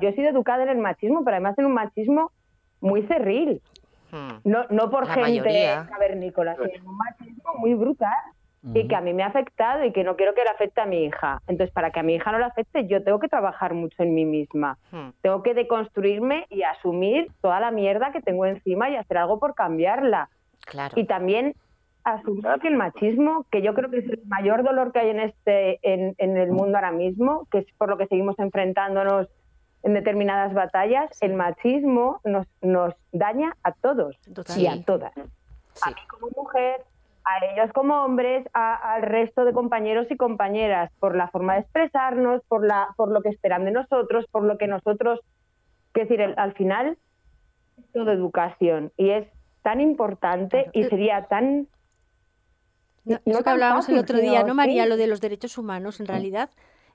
[0.00, 2.32] Yo he sido educada en el machismo, pero además en un machismo
[2.80, 3.60] muy cerril.
[4.10, 4.40] Hmm.
[4.44, 8.10] No, no por gente cavernícola, sino en un machismo muy brutal
[8.62, 10.86] y que a mí me ha afectado y que no quiero que le afecte a
[10.86, 11.40] mi hija.
[11.46, 14.14] Entonces, para que a mi hija no le afecte, yo tengo que trabajar mucho en
[14.14, 14.78] mí misma.
[14.90, 15.10] Hmm.
[15.22, 19.54] Tengo que deconstruirme y asumir toda la mierda que tengo encima y hacer algo por
[19.54, 20.28] cambiarla.
[20.66, 20.94] Claro.
[20.98, 21.54] Y también
[22.04, 25.20] asumir que el machismo, que yo creo que es el mayor dolor que hay en
[25.20, 29.28] este en, en el mundo ahora mismo, que es por lo que seguimos enfrentándonos
[29.82, 34.16] en determinadas batallas, el machismo nos, nos daña a todos
[34.56, 35.12] y a todas.
[35.16, 36.82] A mí como mujer,
[37.24, 42.42] a ellos como hombres, al resto de compañeros y compañeras, por la forma de expresarnos,
[42.48, 45.20] por, la, por lo que esperan de nosotros, por lo que nosotros,
[45.94, 46.96] es decir, al final,
[47.92, 49.26] todo educación y es
[49.62, 51.68] tan importante y sería tan...
[53.04, 54.86] No, eso que hablábamos el otro día, ¿no, María?
[54.86, 56.50] Lo de los derechos humanos, en realidad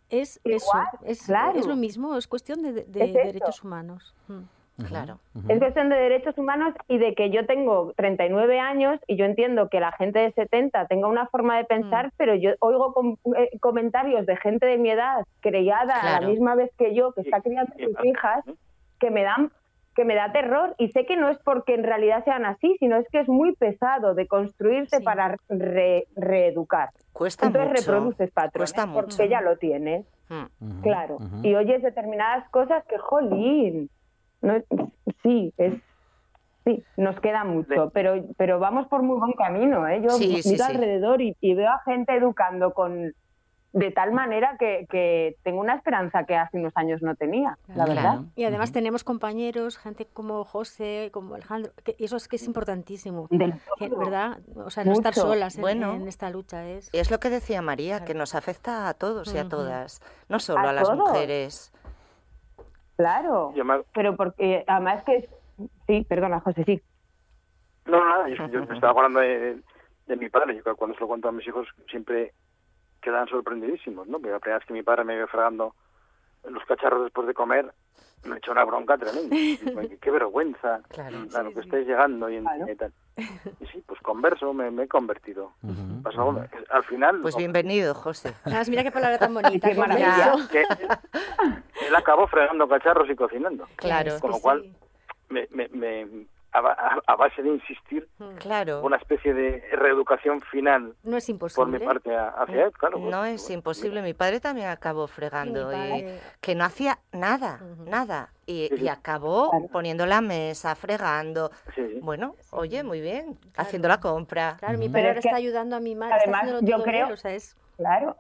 [0.09, 0.71] es eso,
[1.03, 4.13] es, es, lo mismo, es cuestión de, derechos humanos.
[4.27, 4.43] Mm.
[4.77, 5.19] Claro.
[5.47, 9.69] Es cuestión de derechos humanos y de que yo tengo 39 años y yo entiendo
[9.69, 12.11] que la gente de 70 tenga una forma de pensar, mm.
[12.17, 16.71] pero yo oigo eh, comentarios de gente de mi edad criada a la misma vez
[16.77, 18.43] que yo, que está criando a sus hijas,
[18.99, 19.51] que me dan
[19.95, 22.97] que me da terror y sé que no es porque en realidad sean así, sino
[22.97, 25.38] es que es muy pesado de construirse para
[26.15, 26.89] reeducar.
[27.13, 30.05] Cuesta Entonces reproduces patrones porque ya lo tienes.
[30.27, 30.81] Mm.
[30.81, 31.17] Claro.
[31.43, 33.89] Y oyes determinadas cosas que, jolín,
[34.45, 34.63] no,
[35.23, 35.73] sí, es
[36.65, 39.88] Sí, nos queda mucho, pero pero vamos por muy buen camino.
[39.88, 40.01] ¿eh?
[40.01, 43.13] Yo miro alrededor y, veo a gente educando con
[43.71, 48.21] de tal manera que, tengo una esperanza que hace unos años no tenía, la verdad.
[48.36, 53.27] Y además tenemos compañeros, gente como José, como Alejandro, que eso es que es importantísimo,
[53.29, 54.39] ¿verdad?
[54.55, 56.65] O sea, no estar solas en, esta lucha.
[56.67, 56.89] Es...
[56.93, 60.39] Y es lo que decía María, que nos afecta a todos y a todas, no
[60.39, 61.73] solo a, las mujeres.
[62.97, 63.53] Claro,
[63.93, 65.29] pero porque además que...
[65.88, 66.81] Sí, perdona, José, sí.
[67.86, 69.62] No, nada, yo, estaba hablando de,
[70.17, 70.62] mi padre.
[70.65, 72.34] Yo cuando se lo cuento a mis hijos siempre
[73.01, 74.17] quedan sorprendidísimos, ¿no?
[74.17, 75.75] Porque la primera vez que mi padre me vio fregando
[76.49, 77.71] los cacharros después de comer,
[78.25, 79.35] me echó una bronca tremenda.
[80.01, 82.43] qué vergüenza, claro, que estáis llegando y,
[82.77, 82.91] tal.
[83.59, 85.53] Y sí, pues converso, me, he convertido.
[86.69, 87.21] Al final...
[87.21, 88.33] Pues bienvenido, José.
[88.67, 89.69] mira qué palabra tan bonita.
[89.69, 90.33] qué maravilla.
[91.88, 93.67] él acabó fregando cacharros y cocinando.
[93.75, 94.19] Claro.
[94.19, 94.75] Con lo cual,
[95.29, 98.36] me, me a, base de insistir, mm.
[98.38, 98.82] claro.
[98.82, 101.80] una especie de reeducación final no es imposible.
[101.80, 103.00] por mi parte hacia él, claro.
[103.00, 106.06] no pues, es imposible, mi padre también acabó fregando, y
[106.41, 111.52] que no hacía nada, nada, y, acabó poniendo la mesa, fregando.
[112.02, 114.58] Bueno, oye, muy bien, haciendo la compra.
[114.60, 116.15] Claro, mi padre está ayudando a mi madre.
[116.22, 117.56] Además, yo creo, o sea, es...
[117.78, 118.15] claro,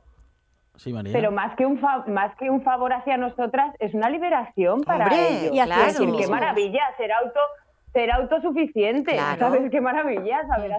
[0.77, 1.13] Sí, María.
[1.13, 5.53] Pero más que un más que un favor hacia nosotras es una liberación para ellos.
[5.53, 6.17] Y claro.
[6.17, 7.39] qué maravilla ser auto
[7.95, 9.71] ser autosuficiente, ¿sabes?
[9.71, 10.73] Qué maravilla, ¿sabes?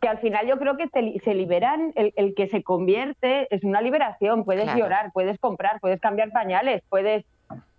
[0.00, 0.88] Que al final yo creo que
[1.22, 6.30] se liberan, el, que se convierte es una liberación, puedes llorar, puedes comprar, puedes cambiar
[6.30, 7.26] pañales, puedes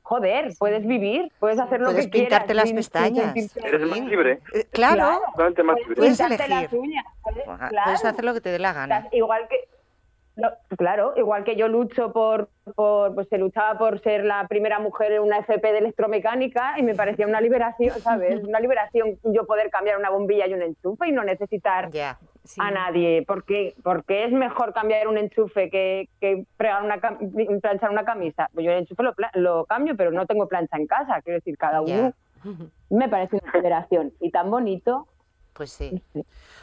[0.03, 2.45] joder, puedes vivir, puedes hacer lo puedes que quieras.
[2.45, 3.55] Puedes pintarte las pestañas.
[3.55, 4.39] Eres más libre.
[4.53, 5.21] Eh, claro.
[5.95, 6.47] Puedes elegir.
[6.47, 9.07] Las uñas, Puedes hacer lo que te dé la gana.
[9.11, 9.57] Igual que
[10.77, 15.13] claro, igual que yo lucho por, por, pues se luchaba por ser la primera mujer
[15.13, 18.43] en una FP de electromecánica y me parecía una liberación, ¿sabes?
[18.47, 21.89] Una liberación yo poder cambiar una bombilla y un enchufe y no necesitar
[22.57, 26.99] a nadie, porque porque es mejor cambiar un enchufe que, que una,
[27.61, 28.49] planchar una camisa.
[28.53, 31.57] Pues yo el enchufe lo, lo, cambio, pero no tengo plancha en casa, quiero decir,
[31.57, 32.13] cada uno.
[32.89, 35.07] Me parece una liberación y tan bonito.
[35.55, 36.01] Pues sí.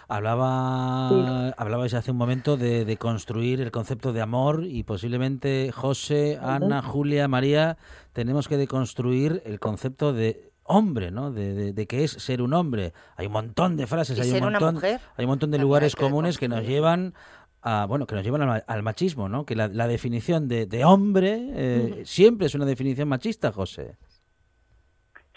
[0.07, 6.83] Hablaba, Hablabais hace un momento de, construir el concepto de amor y posiblemente José, Ana,
[6.83, 7.79] Julia, María,
[8.13, 11.33] tenemos que deconstruir el concepto de hombre, ¿no?
[11.33, 12.93] De, de, qué es ser un hombre.
[13.17, 16.49] Hay un montón de frases, hay un montón, hay un montón de lugares comunes que
[16.49, 17.15] nos llevan
[17.63, 19.47] a, bueno, que nos llevan al, machismo, ¿no?
[19.47, 23.97] Que la, definición de, hombre eh, siempre es una definición machista, José.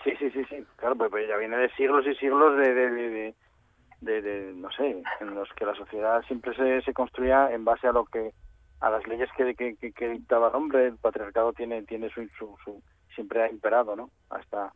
[0.04, 0.58] Sí, sí, sí, sí.
[0.76, 3.34] Claro, pues, pues ya viene de siglos y siglos de
[4.06, 7.92] de, no sé, en los que la sociedad siempre se, se construía en base a
[7.92, 8.32] lo que
[8.80, 12.82] a las leyes que, que, dictaba el hombre, el patriarcado tiene tiene su, su,
[13.14, 14.10] siempre ha imperado, ¿no?
[14.30, 14.74] Hasta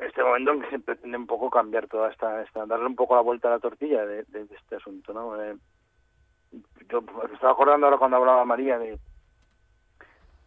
[0.00, 3.14] este momento en que se pretende un poco cambiar toda esta, esta darle un poco
[3.14, 5.40] la vuelta a la tortilla de, de, este asunto, ¿no?
[5.40, 5.56] Eh,
[6.88, 8.98] yo estaba acordando ahora cuando hablaba María de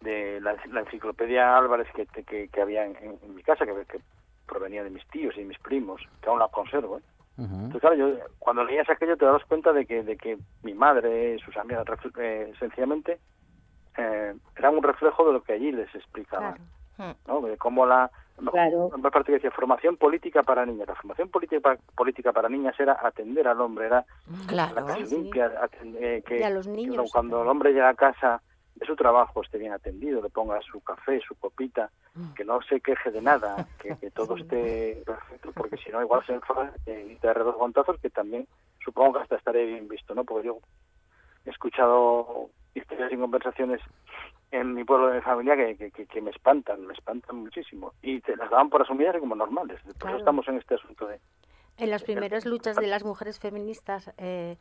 [0.01, 3.99] de la, enciclopedia Álvarez que, que, que había en, mi casa, que, que
[4.45, 6.99] provenía de mis tíos y mis primos, que aún la conservo.
[6.99, 7.01] ¿eh?
[7.38, 11.38] Entonces, claro, yo, cuando leías aquello te das cuenta de que, de que mi madre,
[11.39, 11.85] sus amigas,
[12.19, 13.19] eh, sencillamente
[13.95, 16.57] eh, eran un reflejo de lo que allí les explicaban.
[17.27, 17.41] ¿no?
[17.41, 18.09] De cómo la,
[18.51, 18.91] Claro.
[18.97, 20.88] Me parte que decía formación política para niñas.
[20.88, 24.05] La formación política, política para niñas era atender al hombre, era
[24.45, 25.51] claro, la casa limpia,
[25.99, 26.61] eh, que,
[27.11, 28.41] cuando el hombre llega a casa
[28.80, 32.34] de su trabajo esté bien atendido, le ponga su café, su copita, mm.
[32.34, 36.34] que no se queje de nada, que, todo esté perfecto, porque si no igual se
[36.34, 38.47] enfada y te dos gontazos que también
[38.84, 40.23] supongo que hasta estaré bien visto, ¿no?
[40.23, 40.59] Porque yo
[41.45, 43.82] he escuchado historias y conversaciones
[44.51, 47.93] en mi pueblo de mi familia que, que, me espantan, me espantan muchísimo.
[48.01, 49.80] Y te las daban por asumidas como normales.
[49.99, 51.19] Por eso estamos en este asunto de...
[51.78, 54.57] En las primeras luchas de las mujeres feministas, eh,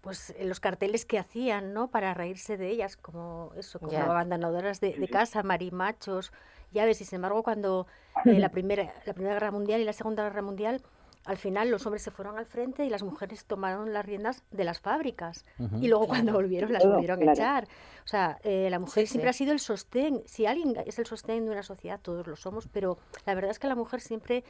[0.00, 1.88] pues en los carteles que hacían, ¿no?
[1.88, 6.32] Para reírse de ellas, como eso, como abandonadoras de, casa, marimachos,
[6.72, 7.00] llaves.
[7.00, 7.86] Y sin embargo, cuando
[8.24, 10.82] eh, la, primera, la Primera Guerra Mundial y la Segunda Guerra Mundial
[11.26, 14.64] al final los hombres se fueron al frente y las mujeres tomaron las riendas de
[14.64, 15.44] las fábricas.
[15.80, 17.64] Y luego cuando volvieron las volvieron a echar.
[18.04, 20.22] O sea, eh, la mujer siempre ha sido el sostén.
[20.24, 23.58] Si alguien es el sostén de una sociedad, todos lo somos, pero la verdad es
[23.58, 24.44] que la mujer siempre,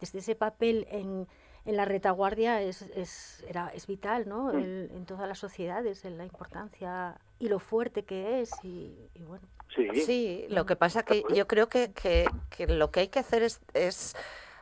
[0.00, 1.28] desde ese papel en,
[1.66, 4.52] en la retaguardia, es, es, era, es vital ¿no?
[4.52, 4.96] Mm.
[4.96, 8.50] en todas las sociedades, en la importancia y lo fuerte que es.
[8.62, 9.46] Y, bueno.
[9.74, 9.88] Sí.
[10.00, 13.42] sí, lo que pasa que yo creo que, que, que lo que hay que hacer
[13.42, 14.14] es, es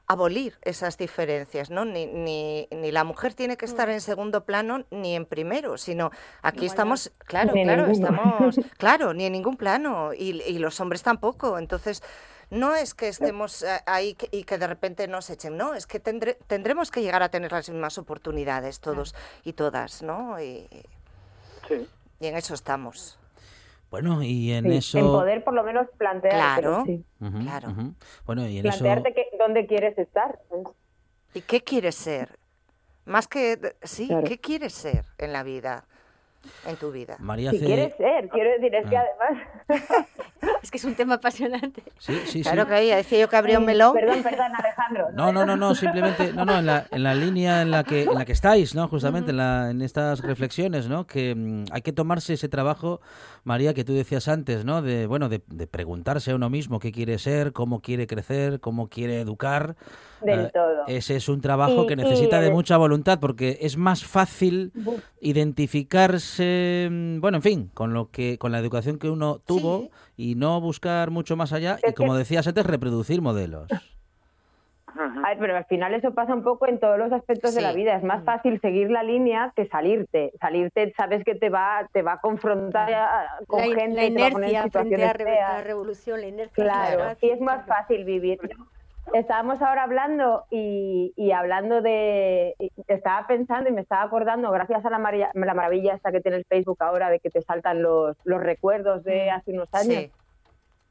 [0.06, 1.84] abolir esas diferencias, ¿no?
[1.84, 3.92] Ni, ni, ni, la mujer tiene que estar mm.
[3.92, 6.10] en segundo plano ni en primero, sino
[6.42, 11.58] aquí estamos, claro, claro, estamos, claro, ni en ningún plano y, y, los hombres tampoco.
[11.58, 12.02] Entonces,
[12.50, 16.00] no es que estemos eh, ahí y que de repente nos echen, no, es que
[16.00, 19.14] tendremos que llegar a tener las mismas oportunidades todos
[19.44, 20.40] y todas, ¿no?
[20.40, 20.68] Y,
[21.68, 21.86] sí.
[22.20, 23.18] y en eso estamos.
[23.90, 24.98] Bueno, y en eso...
[24.98, 26.36] En poder por lo menos plantearte.
[26.36, 26.84] Claro,
[27.18, 27.74] claro.
[28.26, 30.40] Bueno, y en plantearte que, dónde quieres estar.
[31.32, 32.36] ¿Y qué quieres ser?
[33.04, 33.76] Más que...
[33.82, 35.84] Sí, ¿qué quieres ser en la vida?
[36.66, 37.16] en tu vida.
[37.20, 39.04] María si quieres ser, quiero decir, es que ah.
[39.22, 39.48] además...
[40.64, 41.82] es que es un tema apasionante.
[41.98, 43.92] Sí, sí, claro que había, decía yo que habría un melón.
[43.92, 45.08] Perdón, perdón, Alejandro.
[45.12, 48.04] No, no, no, no, simplemente, no, no, en la, en la línea en la que,
[48.04, 48.88] en la que estáis, ¿no?
[48.88, 51.06] Justamente en, la, en estas reflexiones, ¿no?
[51.06, 53.02] Que mm, hay que tomarse ese trabajo,
[53.44, 54.80] María, que tú decías antes, ¿no?
[54.80, 58.88] De, bueno, de, de preguntarse a uno mismo qué quiere ser, cómo quiere crecer, cómo
[58.88, 59.76] quiere educar.
[60.22, 60.86] Del todo.
[60.86, 64.72] Ese es un trabajo que necesita de mucha voluntad porque es más fácil
[65.20, 70.34] identificarse, mm, bueno, en fin, con lo que con la educación que uno tuvo y
[70.34, 73.68] no buscar mucho más allá y como decías antes reproducir modelos.
[75.24, 77.96] Ay, pero al final eso pasa un poco en todos los aspectos de la vida.
[77.96, 78.24] Es más mm.
[78.24, 80.32] fácil seguir la línea que salirte.
[80.40, 82.88] Salirte, sabes que te va, te va a confrontar
[83.46, 86.64] con gente, la inercia frente a la revolución, la inercia.
[86.64, 88.38] Claro, y es más fácil vivir.
[89.12, 92.54] Estábamos ahora hablando y, hablando de...
[92.88, 96.44] Estaba pensando y me estaba acordando, gracias a la, la maravilla esta que tiene el
[96.44, 100.10] Facebook ahora, de que te saltan los, los recuerdos de mm, hace unos años.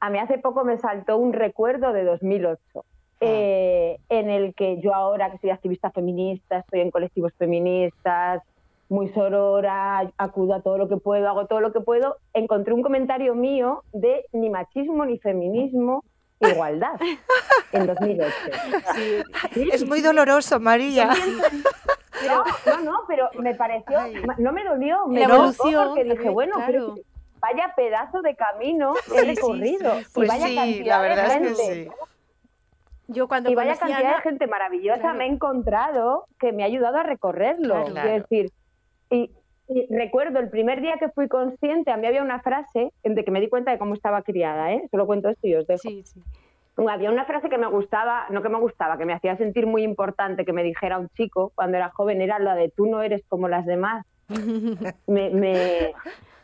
[0.00, 2.60] A mí hace poco me saltó un recuerdo de 2008.
[2.76, 2.82] Ah.
[3.20, 8.42] Eh, en el que yo ahora que soy activista feminista, estoy en colectivos feministas,
[8.88, 12.82] muy sorora, acudo a todo lo que puedo, hago todo lo que puedo, encontré un
[12.82, 16.04] comentario mío de ni machismo ni feminismo,
[16.40, 17.00] igualdad
[17.72, 18.34] en 2008.
[19.72, 21.10] Es muy doloroso, María.
[22.66, 23.98] no, no, pero me pareció,
[24.38, 25.52] no me dolió, me dolió
[25.88, 26.56] porque dije, bueno,
[27.40, 31.90] vaya pedazo de camino he recorrido y pues vaya cantidad de gente.
[33.06, 36.98] Yo cuando y vaya cantidad de gente maravillosa me he encontrado que me ha ayudado
[36.98, 37.86] a recorrerlo.
[37.86, 38.50] Es decir,
[39.10, 39.30] y,
[39.90, 43.40] recuerdo el primer día que fui consciente, a mí había una frase de que me
[43.40, 44.86] di cuenta de cómo estaba criada, ¿eh?
[44.90, 45.88] Solo cuento esto y os dejo.
[45.88, 46.22] Sí, sí.
[46.76, 49.84] Había una frase que me gustaba, no que me gustaba, que me hacía sentir muy
[49.84, 53.22] importante que me dijera un chico cuando era joven, era la de tú no eres
[53.28, 54.04] como las demás.
[55.06, 55.92] me, me,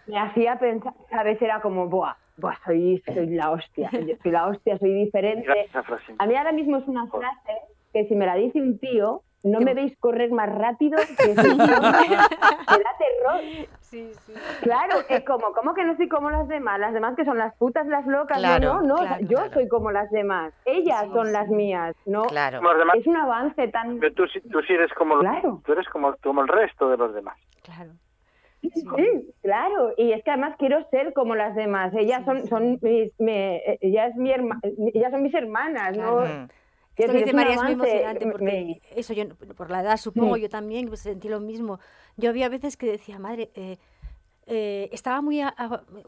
[0.07, 1.41] me, hacía pensar, ¿sabes?
[1.43, 5.69] Era como, buah, buah soy, soy la hostia, soy la hostia, soy diferente.
[6.19, 7.53] A mí ahora mismo es una frase
[7.93, 11.35] que si me la dice un tío, no me veis correr más rápido que me
[11.35, 11.89] da
[12.99, 13.41] terror.
[13.81, 14.33] Sí, sí.
[14.63, 16.79] Claro, es como, ¿cómo que no soy como las demás?
[16.79, 20.11] Las demás que son las putas, las locas, no, no, no, yo soy como las
[20.11, 22.25] demás, ellas son las mías, ¿no?
[22.25, 22.61] Claro.
[22.95, 23.99] Es un avance tan...
[23.99, 25.19] Pero tú, tú sí eres como,
[25.65, 27.37] tú eres como, como el resto de los demás.
[27.63, 27.91] Claro.
[28.63, 31.95] Sí, claro, y es que además quiero ser como las demás.
[31.95, 36.25] Ellas son, son mis, me, ellas, mi ellas son mis hermanas, ¿no?
[37.01, 40.49] Esto que dice María es muy emocionante porque eso yo por la edad supongo yo
[40.49, 41.81] también pues, sentí lo mismo.
[42.17, 43.79] Yo había veces que decía, madre, eh,
[44.53, 45.41] eh, estaba muy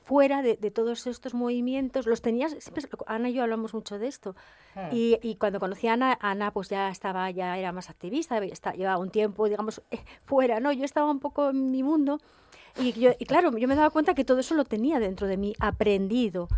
[0.03, 4.35] fuera de, todos estos movimientos, los tenías, siempre, Ana y yo hablamos mucho de esto,
[4.75, 4.89] hmm.
[4.91, 9.11] y, cuando conocí a Ana, Ana pues ya estaba, ya era más activista, llevaba un
[9.11, 9.81] tiempo, digamos,
[10.25, 10.73] fuera, ¿no?
[10.73, 12.19] Yo estaba un poco en mi mundo,
[12.81, 15.37] y, yo, y claro, yo me daba cuenta que todo eso lo tenía dentro de
[15.37, 16.49] mí, aprendido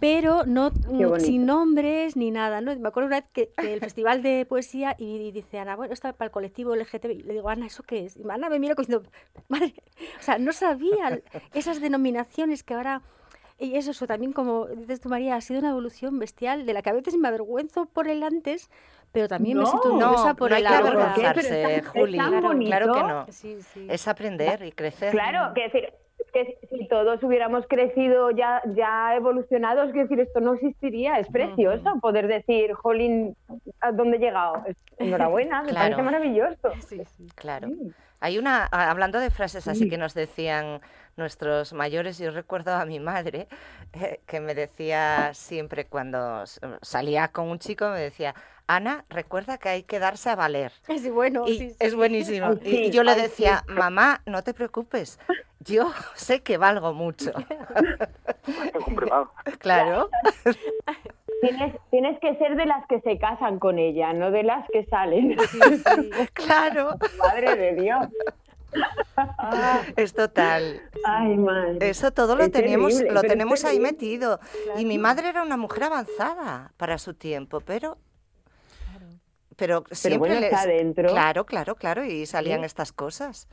[0.00, 2.60] pero no mm, sin nombres ni nada.
[2.60, 2.74] ¿no?
[2.76, 6.14] Me acuerdo una vez que, el festival de poesía y, dice Ana, bueno, esto es
[6.14, 7.22] para el colectivo LGTBI.
[7.22, 8.16] Le digo, Ana, ¿eso qué es?
[8.16, 9.08] Y Ana me mira diciendo,
[9.48, 9.74] madre,
[10.18, 11.20] o sea, no sabía
[11.54, 13.02] esas denominaciones que ahora...
[13.58, 16.82] Y eso, eso también, como dices tú, María, ha sido una evolución bestial de la
[16.82, 18.70] que a veces me avergüenzo por el antes,
[19.12, 20.92] pero también me siento orgullosa por no el ahora.
[20.92, 22.18] No hay que avergonzarse, Juli.
[22.18, 23.26] Claro, que no.
[23.88, 25.10] Es aprender y crecer.
[25.10, 25.94] Claro, que decir,
[26.44, 31.18] que si todos hubiéramos crecido ya, ya evolucionados, es decir, esto no existiría.
[31.18, 33.36] Es precioso poder decir, Jolín,
[33.80, 34.64] ¿a dónde he llegado?
[34.98, 36.72] Enhorabuena, me parece maravilloso.
[36.86, 37.26] Sí, sí.
[37.34, 37.68] Claro.
[38.20, 40.80] Hay una, hablando de frases así que nos decían
[41.16, 43.46] nuestros mayores, yo recuerdo a mi madre
[43.92, 46.44] eh, que me decía siempre cuando
[46.82, 48.34] salía con un chico, me decía,
[48.66, 50.72] Ana, recuerda que hay que darse a valer.
[50.88, 52.54] Es bueno, es buenísimo.
[52.64, 55.18] y yo le decía, mamá, no te preocupes,
[55.60, 57.32] yo sé que valgo mucho.
[59.58, 60.10] claro.
[61.40, 64.84] Tienes, tienes que ser de las que se casan con ella, no de las que
[64.86, 65.36] salen.
[66.32, 66.96] claro.
[67.18, 68.06] Madre de Dios.
[69.96, 70.82] Es total.
[71.04, 71.88] Ay, madre.
[71.88, 74.40] Eso todo lo tenemos, lo tenemos ahí metido.
[74.76, 77.98] Y mi madre era una mujer avanzada para su tiempo, pero
[79.56, 81.08] pero siempre está dentro.
[81.08, 83.48] Claro, claro, claro, y salían estas cosas.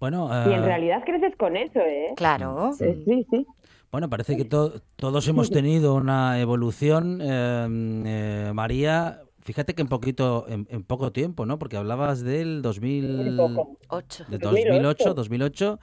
[0.00, 2.12] Bueno, y en eh, realidad creces con eso, ¿eh?
[2.16, 2.72] Claro.
[2.76, 3.46] Sí, sí.
[3.90, 9.20] Bueno, parece que todos hemos tenido una evolución, em, eh, María.
[9.42, 11.58] Fíjate que en poquito, en, poco tiempo, ¿no?
[11.58, 15.78] Porque hablabas del 2008, de 2008, 2008.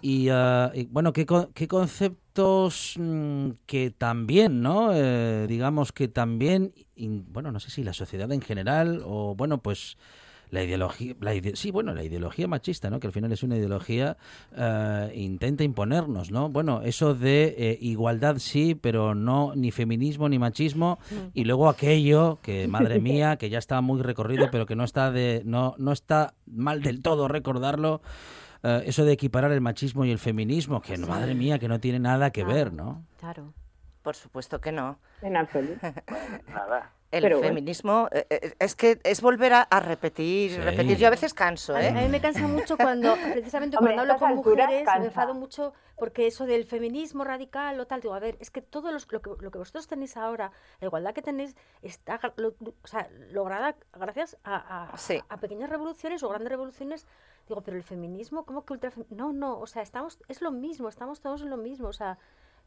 [0.00, 4.90] Y, uh, y, bueno, ¿qué, qué conceptos mm, que también, ¿no?
[4.94, 9.96] Eh, digamos que también, bueno, no sé si la sociedad en general o, bueno, pues
[10.50, 13.00] la ideología, la sí, bueno, la ideología machista, ¿no?
[13.00, 14.16] Que al final es una ideología,
[14.56, 16.48] eh, intenta imponernos, ¿no?
[16.48, 20.98] Bueno, eso de eh, igualdad sí, pero no ni feminismo ni machismo,
[21.34, 25.10] y luego aquello que, madre mía, que ya está muy recorrido, pero que no está
[25.10, 28.00] de, no, no está mal del todo recordarlo.
[28.62, 31.98] Eh, eso de equiparar el machismo y el feminismo, que madre mía, que no tiene
[31.98, 33.04] nada que ver, ¿no?
[33.18, 33.52] Claro.
[34.02, 34.98] Por supuesto que no.
[35.22, 35.80] En absoluto.
[36.48, 36.92] nada.
[37.10, 40.98] El feminismo eh, eh, es que es volver a, repetir, repetir.
[40.98, 41.88] Yo a veces canso, ¿eh?
[41.88, 46.26] A mí me cansa mucho cuando, precisamente cuando hablo con mujeres, me enfado mucho porque
[46.26, 49.50] eso del feminismo radical o tal, digo, a ver, es que todo lo, que, lo
[49.50, 54.90] que vosotros tenéis ahora, la igualdad que tenéis, está o sea, lograda gracias a,
[55.28, 57.06] a, pequeñas revoluciones o grandes revoluciones.
[57.48, 58.92] Digo, pero el feminismo, ¿cómo que ultra...
[59.08, 62.18] No, no, o sea, estamos, es lo mismo, estamos todos en lo mismo, o sea,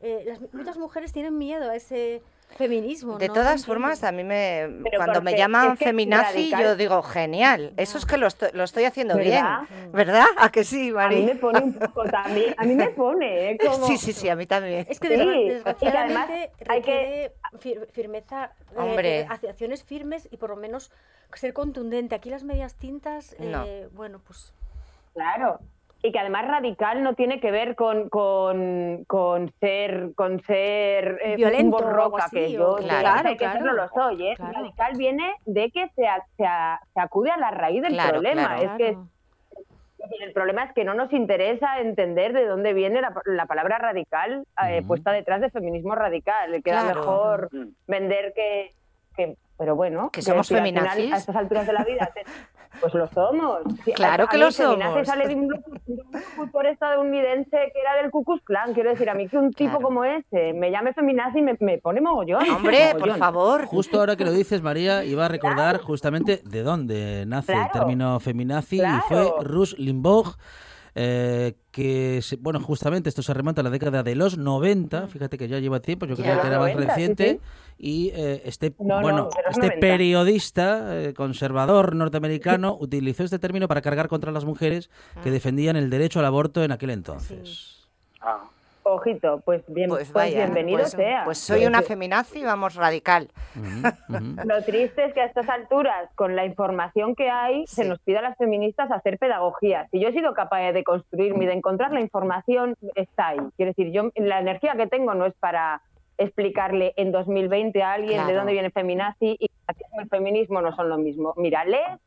[0.01, 2.21] eh, las, muchas mujeres tienen miedo a ese
[2.57, 3.17] feminismo.
[3.17, 8.05] De todas formas, a mí me cuando me llaman feminazi, yo digo, genial, eso es
[8.05, 9.45] que lo estoy, lo estoy haciendo bien,
[9.91, 10.25] ¿verdad?
[10.37, 11.15] ¿A que sí, Mari?
[11.15, 13.57] A mí me pone un poco también, a mí me pone, ¿eh?
[13.65, 13.87] Como...
[13.87, 14.85] Sí, sí, sí, a mí también.
[14.89, 17.33] Es que desgraciadamente hay que
[17.91, 19.19] firmeza, eh, Hombre.
[19.21, 20.91] Eh, acciones firmes y por lo menos
[21.33, 22.15] ser contundente.
[22.15, 24.53] Aquí las medias tintas, eh, bueno, pues...
[25.13, 25.59] Claro,
[26.03, 31.35] y que además radical no tiene que ver con, con, con ser con ser eh,
[31.35, 34.35] violento borroca que yo claro, que no lo soy ¿eh?
[34.37, 36.03] radical viene de que se,
[36.37, 36.45] se,
[36.93, 38.97] se, acude a la raíz del problema es que
[40.21, 44.45] el problema es que no nos interesa entender de dónde viene la, la palabra radical
[44.67, 46.61] eh, puesta detrás de feminismo radical.
[46.63, 47.49] Queda mejor
[47.87, 48.73] vender que,
[49.15, 51.13] que pero bueno, que somos feminazis.
[51.13, 52.09] A estas alturas de la vida,
[52.79, 53.59] pues lo somos.
[53.95, 55.07] Claro que lo somos.
[55.07, 58.73] sale de un grupo estadounidense que era del Ku Klux Klan.
[58.73, 62.01] Quiero decir, a mí que un tipo como ese me llame feminazi me, me pone
[62.01, 62.49] mogollón.
[62.49, 63.65] Hombre, por favor.
[63.65, 68.19] Justo ahora que lo dices, María, iba a recordar justamente de dónde nace el término
[68.19, 70.35] feminazi y fue Rush Limbaugh
[70.93, 75.47] eh, que, bueno, justamente esto se remonta a la década de los 90, fíjate que
[75.47, 77.39] ya lleva tiempo, yo creo que era más reciente,
[77.77, 84.31] y eh, este, bueno, este periodista eh, conservador norteamericano utilizó este término para cargar contra
[84.31, 84.89] las mujeres
[85.23, 85.31] que ah.
[85.31, 87.87] defendían el derecho al aborto en aquel entonces.
[88.19, 88.43] Ah.
[88.93, 91.23] Ojito, pues, bien, pues, pues bienvenido pues, sea.
[91.23, 93.29] Pues soy una feminazi, vamos, radical.
[94.45, 98.17] Lo triste es que a estas alturas, con la información que hay, se nos pide
[98.17, 99.87] a las feministas hacer pedagogía.
[99.91, 103.39] Si yo he sido capaz de construirme y de encontrar la información, está ahí.
[103.55, 105.81] Quiero decir, yo la energía que tengo no es para
[106.17, 109.49] explicarle en 2020 a alguien de dónde viene feminazi y
[109.99, 111.33] el feminismo no son lo mismo.
[111.37, 111.99] Mira, lees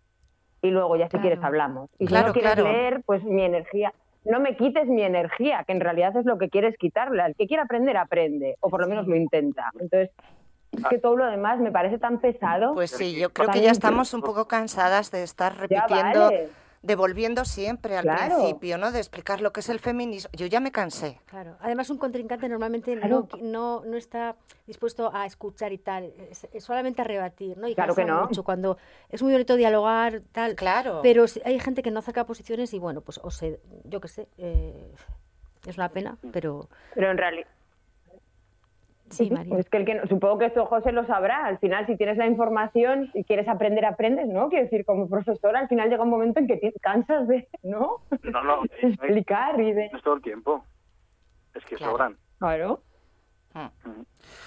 [0.63, 1.91] y luego ya si quieres hablamos.
[1.99, 3.93] Y si no quieres leer, pues mi energía
[4.25, 7.25] no me quites mi energía, que en realidad es lo que quieres quitarle.
[7.25, 9.71] El que quiere aprender, aprende, o por lo menos lo intenta.
[9.75, 10.11] Entonces,
[10.73, 12.75] es que todo lo demás me parece tan pesado.
[12.75, 16.31] Pues sí, yo creo que ya estamos un poco cansadas de estar repitiendo
[16.85, 18.93] devolviendo siempre al principio, ¿no?
[18.93, 20.31] De explicar lo que es el feminismo.
[20.35, 21.19] Yo ya me cansé.
[21.27, 21.57] Claro.
[21.61, 27.01] Además, un contrincante normalmente no, no, no, está dispuesto a escuchar y tal, es, solamente
[27.01, 27.67] a rebatir, ¿no?
[27.69, 28.27] Y claro que no.
[28.27, 28.77] Mucho cuando
[29.09, 30.55] es muy bonito dialogar, tal.
[30.55, 31.01] Claro.
[31.03, 33.51] Pero hay gente que no acerca posiciones y bueno, pues o sea,
[33.85, 34.93] yo qué sé, eh,
[35.67, 36.69] es una pena, pero.
[36.95, 37.49] Pero en realidad
[39.11, 39.59] Sí, María.
[39.59, 41.45] Es que, el que supongo que esto José lo sabrá.
[41.47, 44.49] Al final, si tienes la información y quieres aprender, aprendes, ¿no?
[44.49, 47.99] Quiero decir, como profesora, al final llega un momento en que te cansas de, ¿no?
[48.23, 48.63] No, no.
[48.83, 49.87] explicar y de...
[49.87, 50.65] Es todo el tiempo.
[51.55, 52.17] Es que sobran.
[52.39, 52.81] Claro.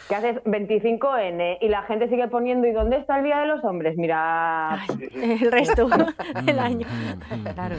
[0.08, 3.64] ¿Qué haces 25N y la gente sigue poniendo ¿y dónde está el Día de los
[3.64, 3.98] Hombres?
[3.98, 5.88] Mira, el resto
[6.44, 6.88] del año.
[7.54, 7.76] claro.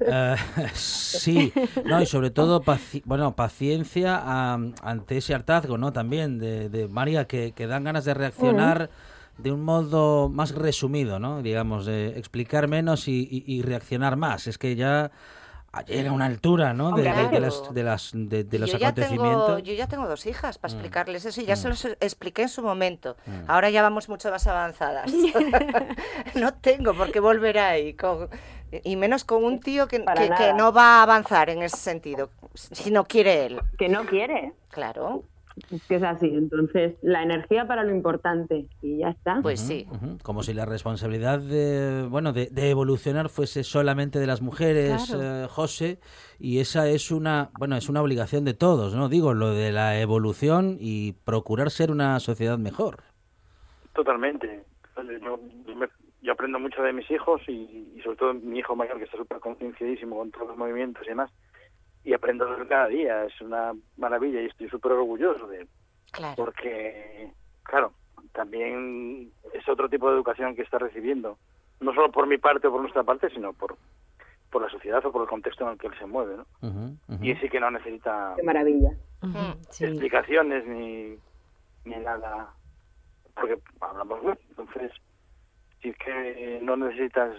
[0.00, 1.52] Uh, sí,
[1.84, 2.62] no, y sobre todo
[3.04, 4.22] bueno, paciencia
[4.54, 5.92] ante ese hartazgo, ¿no?
[5.92, 8.90] También de, de María, que, que, dan ganas de reaccionar
[9.38, 11.42] de un modo más resumido, ¿no?
[11.42, 14.46] Digamos, de explicar menos y, y reaccionar más.
[14.46, 15.10] Es que ya
[15.86, 16.92] llega a una altura, ¿no?
[16.92, 19.62] De, de, las, de, las, de, los acontecimientos.
[19.62, 20.76] yo ya tengo dos hijas para mm.
[20.76, 21.70] explicarles eso y ya se mm.
[21.70, 23.16] los expliqué en su momento.
[23.26, 23.44] Mm.
[23.48, 25.12] Ahora ya vamos mucho más avanzadas.
[26.34, 27.96] no tengo por qué volver ahí.
[28.82, 30.04] y menos con un tío que,
[30.36, 33.60] que, no va a avanzar en ese sentido, si no quiere él.
[33.78, 34.52] Que no quiere.
[34.70, 35.24] Claro
[35.88, 36.26] que es así.
[36.26, 39.40] Entonces, la energía para lo importante y ya está.
[39.42, 39.86] Pues sí.
[40.22, 45.98] Como si la responsabilidad de, bueno, de, evolucionar fuese solamente de las mujeres, eh, José,
[46.38, 49.08] y esa es una, bueno, es una obligación de todos, ¿no?
[49.08, 53.02] Digo, lo de la evolución y procurar ser una sociedad mejor.
[53.92, 54.64] Totalmente.
[56.22, 59.16] Yo, aprendo mucho de mis hijos y, y sobre todo mi hijo mayor que está
[59.16, 61.30] súper concienciadísimo con todos los movimientos y demás
[62.04, 63.24] y aprendo cada día.
[63.24, 65.66] Es una maravilla y estoy súper orgulloso de
[66.12, 66.36] claro.
[66.36, 67.32] Porque,
[67.62, 67.92] claro,
[68.32, 71.38] también es otro tipo de educación que está recibiendo.
[71.80, 73.76] No solo por mi parte o por nuestra parte, sino por
[74.50, 76.96] por la sociedad o por el contexto en el que él se mueve, ¿no?
[77.22, 78.90] Y sí que no necesita Qué maravilla.
[79.78, 81.16] explicaciones ni,
[81.84, 82.52] ni nada,
[83.34, 84.40] porque hablamos mucho.
[84.48, 84.90] Entonces,
[85.80, 87.36] si es que no necesitas,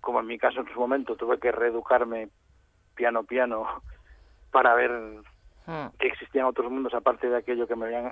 [0.00, 2.28] como en mi caso en su momento, tuve que reeducarme
[2.94, 3.66] piano piano
[4.50, 4.90] para ver
[5.66, 5.96] hmm.
[5.98, 8.10] que existían otros mundos aparte de aquello que me habían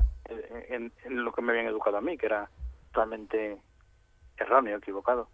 [0.69, 2.49] en, lo que me habían educado a mí que era
[2.93, 3.59] totalmente
[4.37, 5.29] erróneo equivocado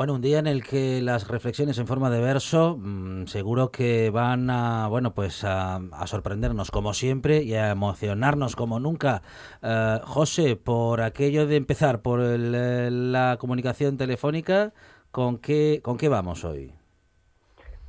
[0.00, 4.08] bueno, un día en el que las reflexiones en forma de verso mm, seguro que
[4.08, 9.20] van a, bueno, pues a, sorprendernos como siempre y a emocionarnos como nunca.
[9.62, 14.72] Uh, José, por aquello de empezar por la comunicación telefónica,
[15.10, 16.72] ¿con qué, ¿con qué vamos hoy?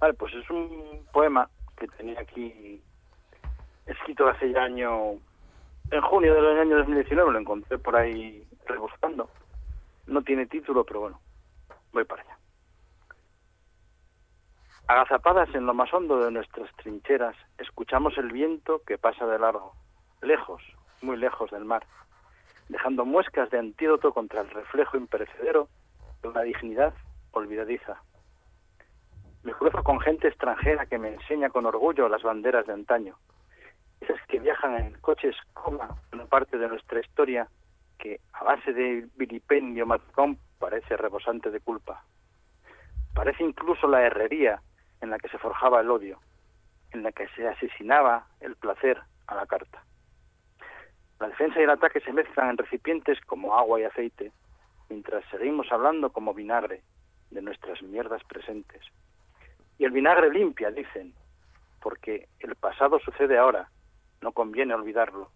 [0.01, 1.47] Vale, pues es un poema
[1.77, 2.81] que tenía aquí
[3.85, 5.11] escrito hace ya año,
[5.91, 9.29] en junio del año 2019, lo encontré por ahí rebuscando.
[10.07, 11.21] No tiene título, pero bueno,
[11.93, 12.37] voy para allá.
[14.87, 19.75] Agazapadas en lo más hondo de nuestras trincheras, escuchamos el viento que pasa de largo,
[20.23, 20.63] lejos,
[21.03, 21.85] muy lejos del mar,
[22.69, 25.69] dejando muescas de antídoto contra el reflejo imperecedero
[26.23, 26.95] de una dignidad
[27.33, 28.01] olvidadiza.
[29.43, 33.15] Me cruzo con gente extranjera que me enseña con orgullo las banderas de antaño.
[33.99, 37.47] Esas que viajan en coches coma, una parte de nuestra historia
[37.97, 42.03] que a base de vilipendio matcón parece rebosante de culpa.
[43.13, 44.61] Parece incluso la herrería
[45.01, 46.19] en la que se forjaba el odio,
[46.91, 49.83] en la que se asesinaba el placer a la carta.
[51.19, 54.31] La defensa y el ataque se mezclan en recipientes como agua y aceite,
[54.89, 56.83] mientras seguimos hablando como vinagre
[57.31, 58.81] de nuestras mierdas presentes.
[59.81, 61.11] Y el vinagre limpia, dicen,
[61.81, 63.71] porque el pasado sucede ahora,
[64.21, 65.31] no conviene olvidarlo,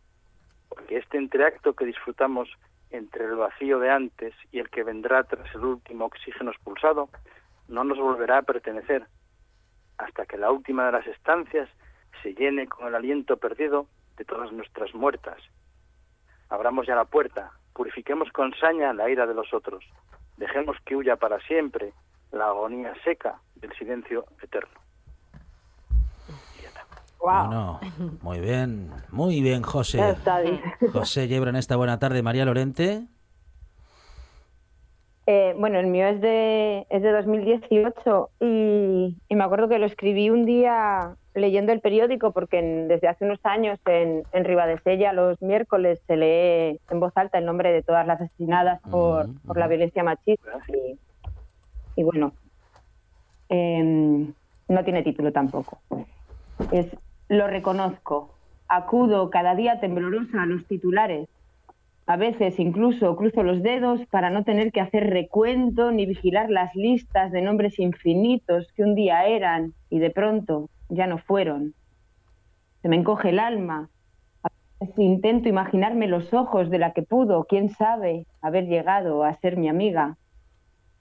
[0.70, 2.48] porque este entreacto que disfrutamos
[2.92, 7.10] entre el vacío de antes y el que vendrá tras el último oxígeno expulsado,
[7.68, 9.08] no nos volverá a pertenecer,
[9.98, 11.68] hasta que la última de las estancias
[12.22, 15.42] se llene con el aliento perdido de todas nuestras muertas.
[16.50, 19.84] Abramos ya la puerta, purifiquemos con saña la ira de los otros,
[20.38, 21.94] dejemos que huya para siempre
[22.32, 24.86] la agonía seca del silencio eterno.
[27.20, 27.80] Bueno,
[28.22, 30.16] muy bien, muy bien, José.
[30.94, 32.22] José Yebra en esta buena tarde.
[32.22, 33.08] María Lorente.
[35.26, 39.88] Eh, bueno, el mío es de, es de 2018 y, y, me acuerdo que lo
[39.88, 45.42] escribí un día leyendo el periódico porque desde hace unos años en, en Ribadesella los
[45.42, 49.68] miércoles se lee en voz alta el nombre de todas las asesinadas por, por la
[49.68, 51.00] violencia machista y,
[51.96, 52.34] y bueno,
[53.50, 54.28] eh,
[54.68, 55.80] no tiene título tampoco.
[56.72, 56.88] Es
[57.30, 58.32] Lo reconozco.
[58.68, 61.30] Acudo cada día temblorosa a los titulares.
[62.08, 66.76] A veces incluso cruzo los dedos para no tener que hacer recuento ni vigilar las
[66.76, 71.74] listas de nombres infinitos que un día eran y de pronto ya no fueron.
[72.82, 73.90] Se me encoge el alma.
[74.98, 79.68] Intento imaginarme los ojos de la que pudo, quién sabe, haber llegado a ser mi
[79.68, 80.18] amiga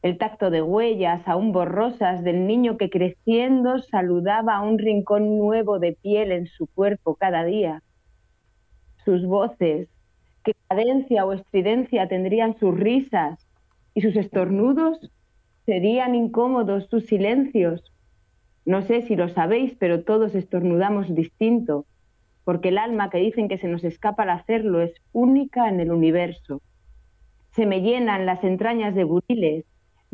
[0.04, 5.78] el tacto de huellas aún borrosas del niño que creciendo saludaba a un rincón nuevo
[5.78, 7.82] de piel en su cuerpo cada día.
[9.02, 9.88] Sus voces,
[10.44, 13.48] qué cadencia o estridencia tendrían sus risas
[13.94, 15.10] y sus estornudos,
[15.64, 17.90] serían incómodos sus silencios.
[18.66, 21.86] No sé si lo sabéis, pero todos estornudamos distinto,
[22.44, 25.90] porque el alma que dicen que se nos escapa al hacerlo es única en el
[25.90, 26.60] universo.
[27.52, 29.64] Se me llenan las entrañas de buriles,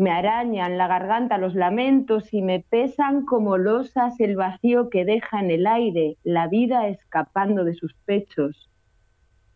[0.01, 5.41] me arañan la garganta los lamentos y me pesan como losas el vacío que deja
[5.41, 8.71] en el aire la vida escapando de sus pechos.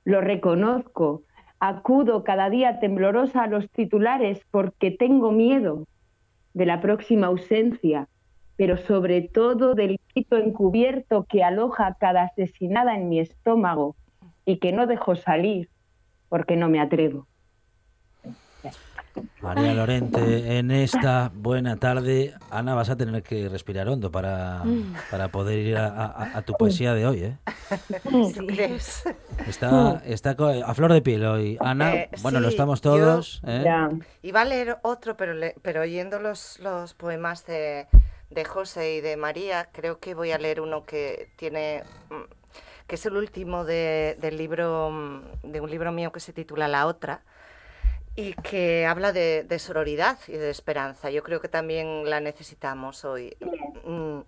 [0.05, 1.23] Lo reconozco,
[1.61, 5.87] acudo cada día temblorosa a los titulares porque tengo miedo
[6.53, 8.09] de la próxima ausencia,
[8.57, 13.97] pero sobre todo del grito encubierto que aloja cada asesinada en mi estómago
[14.45, 15.71] y que no dejo salir
[16.29, 17.27] porque no me atrevo.
[19.41, 24.95] María Lorente, en esta buena tarde, Ana, vas a tener que respirar hondo para, mm.
[25.11, 27.37] para poder ir a, tu poesía de hoy, ¿eh?
[28.35, 29.05] ¿Tú crees?
[29.47, 31.59] Está, está a flor de piel hoy.
[31.61, 33.43] Ana, eh, bueno, lo estamos todos.
[33.47, 33.65] ¿eh?
[34.23, 37.87] Iba a leer otro, pero, pero oyendo los, los poemas de,
[38.31, 42.95] de José y de María, creo que voy a leer uno que tiene mm, que
[42.97, 46.87] es el último de, del libro mm, de un libro mío que se titula La
[46.87, 47.23] otra
[48.17, 51.11] y que habla de, sororidad y de esperanza.
[51.11, 53.37] Yo creo que también la necesitamos hoy.
[53.85, 54.21] Mm,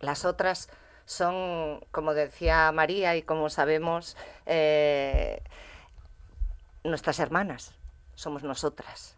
[0.00, 0.70] las otras
[1.04, 5.42] son, como decía María y como sabemos, eh,
[6.84, 7.74] nuestras hermanas,
[8.14, 9.16] somos nosotras.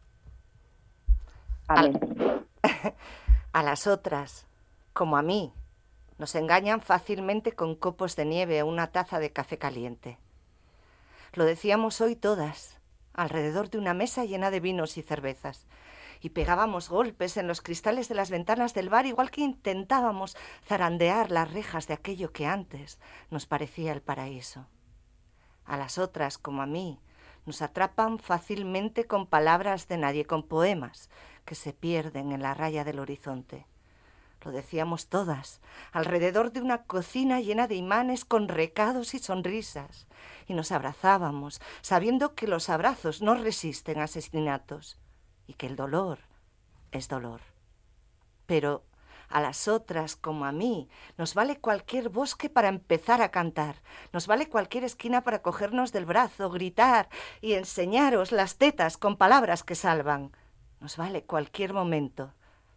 [3.53, 4.47] a las otras,
[4.93, 5.53] como a mí,
[6.19, 10.19] nos engañan fácilmente con copos de nieve o una taza de café caliente.
[11.35, 12.76] Lo decíamos hoy todas
[13.17, 15.67] alrededor de una mesa llena de vinos y cervezas.
[16.21, 20.37] Y pegábamos golpes en los cristales de las ventanas del bar, igual que intentábamos
[20.67, 22.99] zarandear las rejas de aquello que antes
[23.31, 24.67] nos parecía el paraíso.
[25.64, 27.01] A las otras, como a mí,
[27.45, 31.11] nos atrapan fácilmente con palabras de nadie, con poemas
[31.45, 33.67] que se pierden en la raya del horizonte.
[34.43, 35.61] Lo decíamos todas,
[35.93, 40.07] alrededor de una cocina llena de imanes con recados y sonrisas,
[40.47, 44.99] y nos abrazábamos, sabiendo que los abrazos no resisten asesinatos
[45.47, 46.20] y que el dolor
[46.93, 47.41] es dolor.
[48.47, 48.84] Pero
[49.28, 53.82] a las otras, como a mí, nos vale cualquier bosque para empezar a cantar,
[54.12, 57.09] nos vale cualquier esquina para cogernos del brazo, gritar
[57.41, 60.30] y enseñaros las tetas con palabras que salvan.
[60.80, 62.32] Nos vale cualquier momento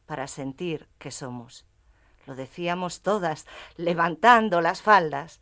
[0.10, 1.68] para sentir que somos.
[2.26, 3.46] Lo decíamos todas,
[3.78, 5.40] levantando las faldas.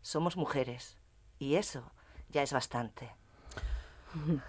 [0.00, 0.96] Somos mujeres.
[1.38, 1.92] Y eso
[2.30, 3.10] ya es bastante.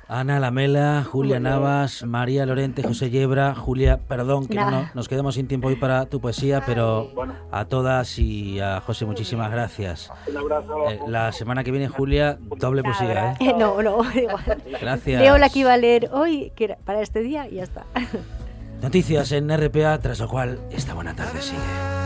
[0.07, 5.49] Ana Lamela, Julia Navas, María Lorente, José Yebra, Julia, perdón que no, nos quedemos sin
[5.49, 7.11] tiempo hoy para tu poesía, pero
[7.51, 10.09] a todas y a José muchísimas gracias.
[10.89, 13.53] Eh, la semana que viene, Julia, doble poesía, ¿eh?
[13.57, 14.63] No, no, igual.
[14.79, 15.21] Gracias.
[15.21, 17.85] Leo la que iba a leer hoy, que para este día, y ya está.
[18.82, 22.00] Noticias en RPA, tras lo cual esta buena tarde sigue.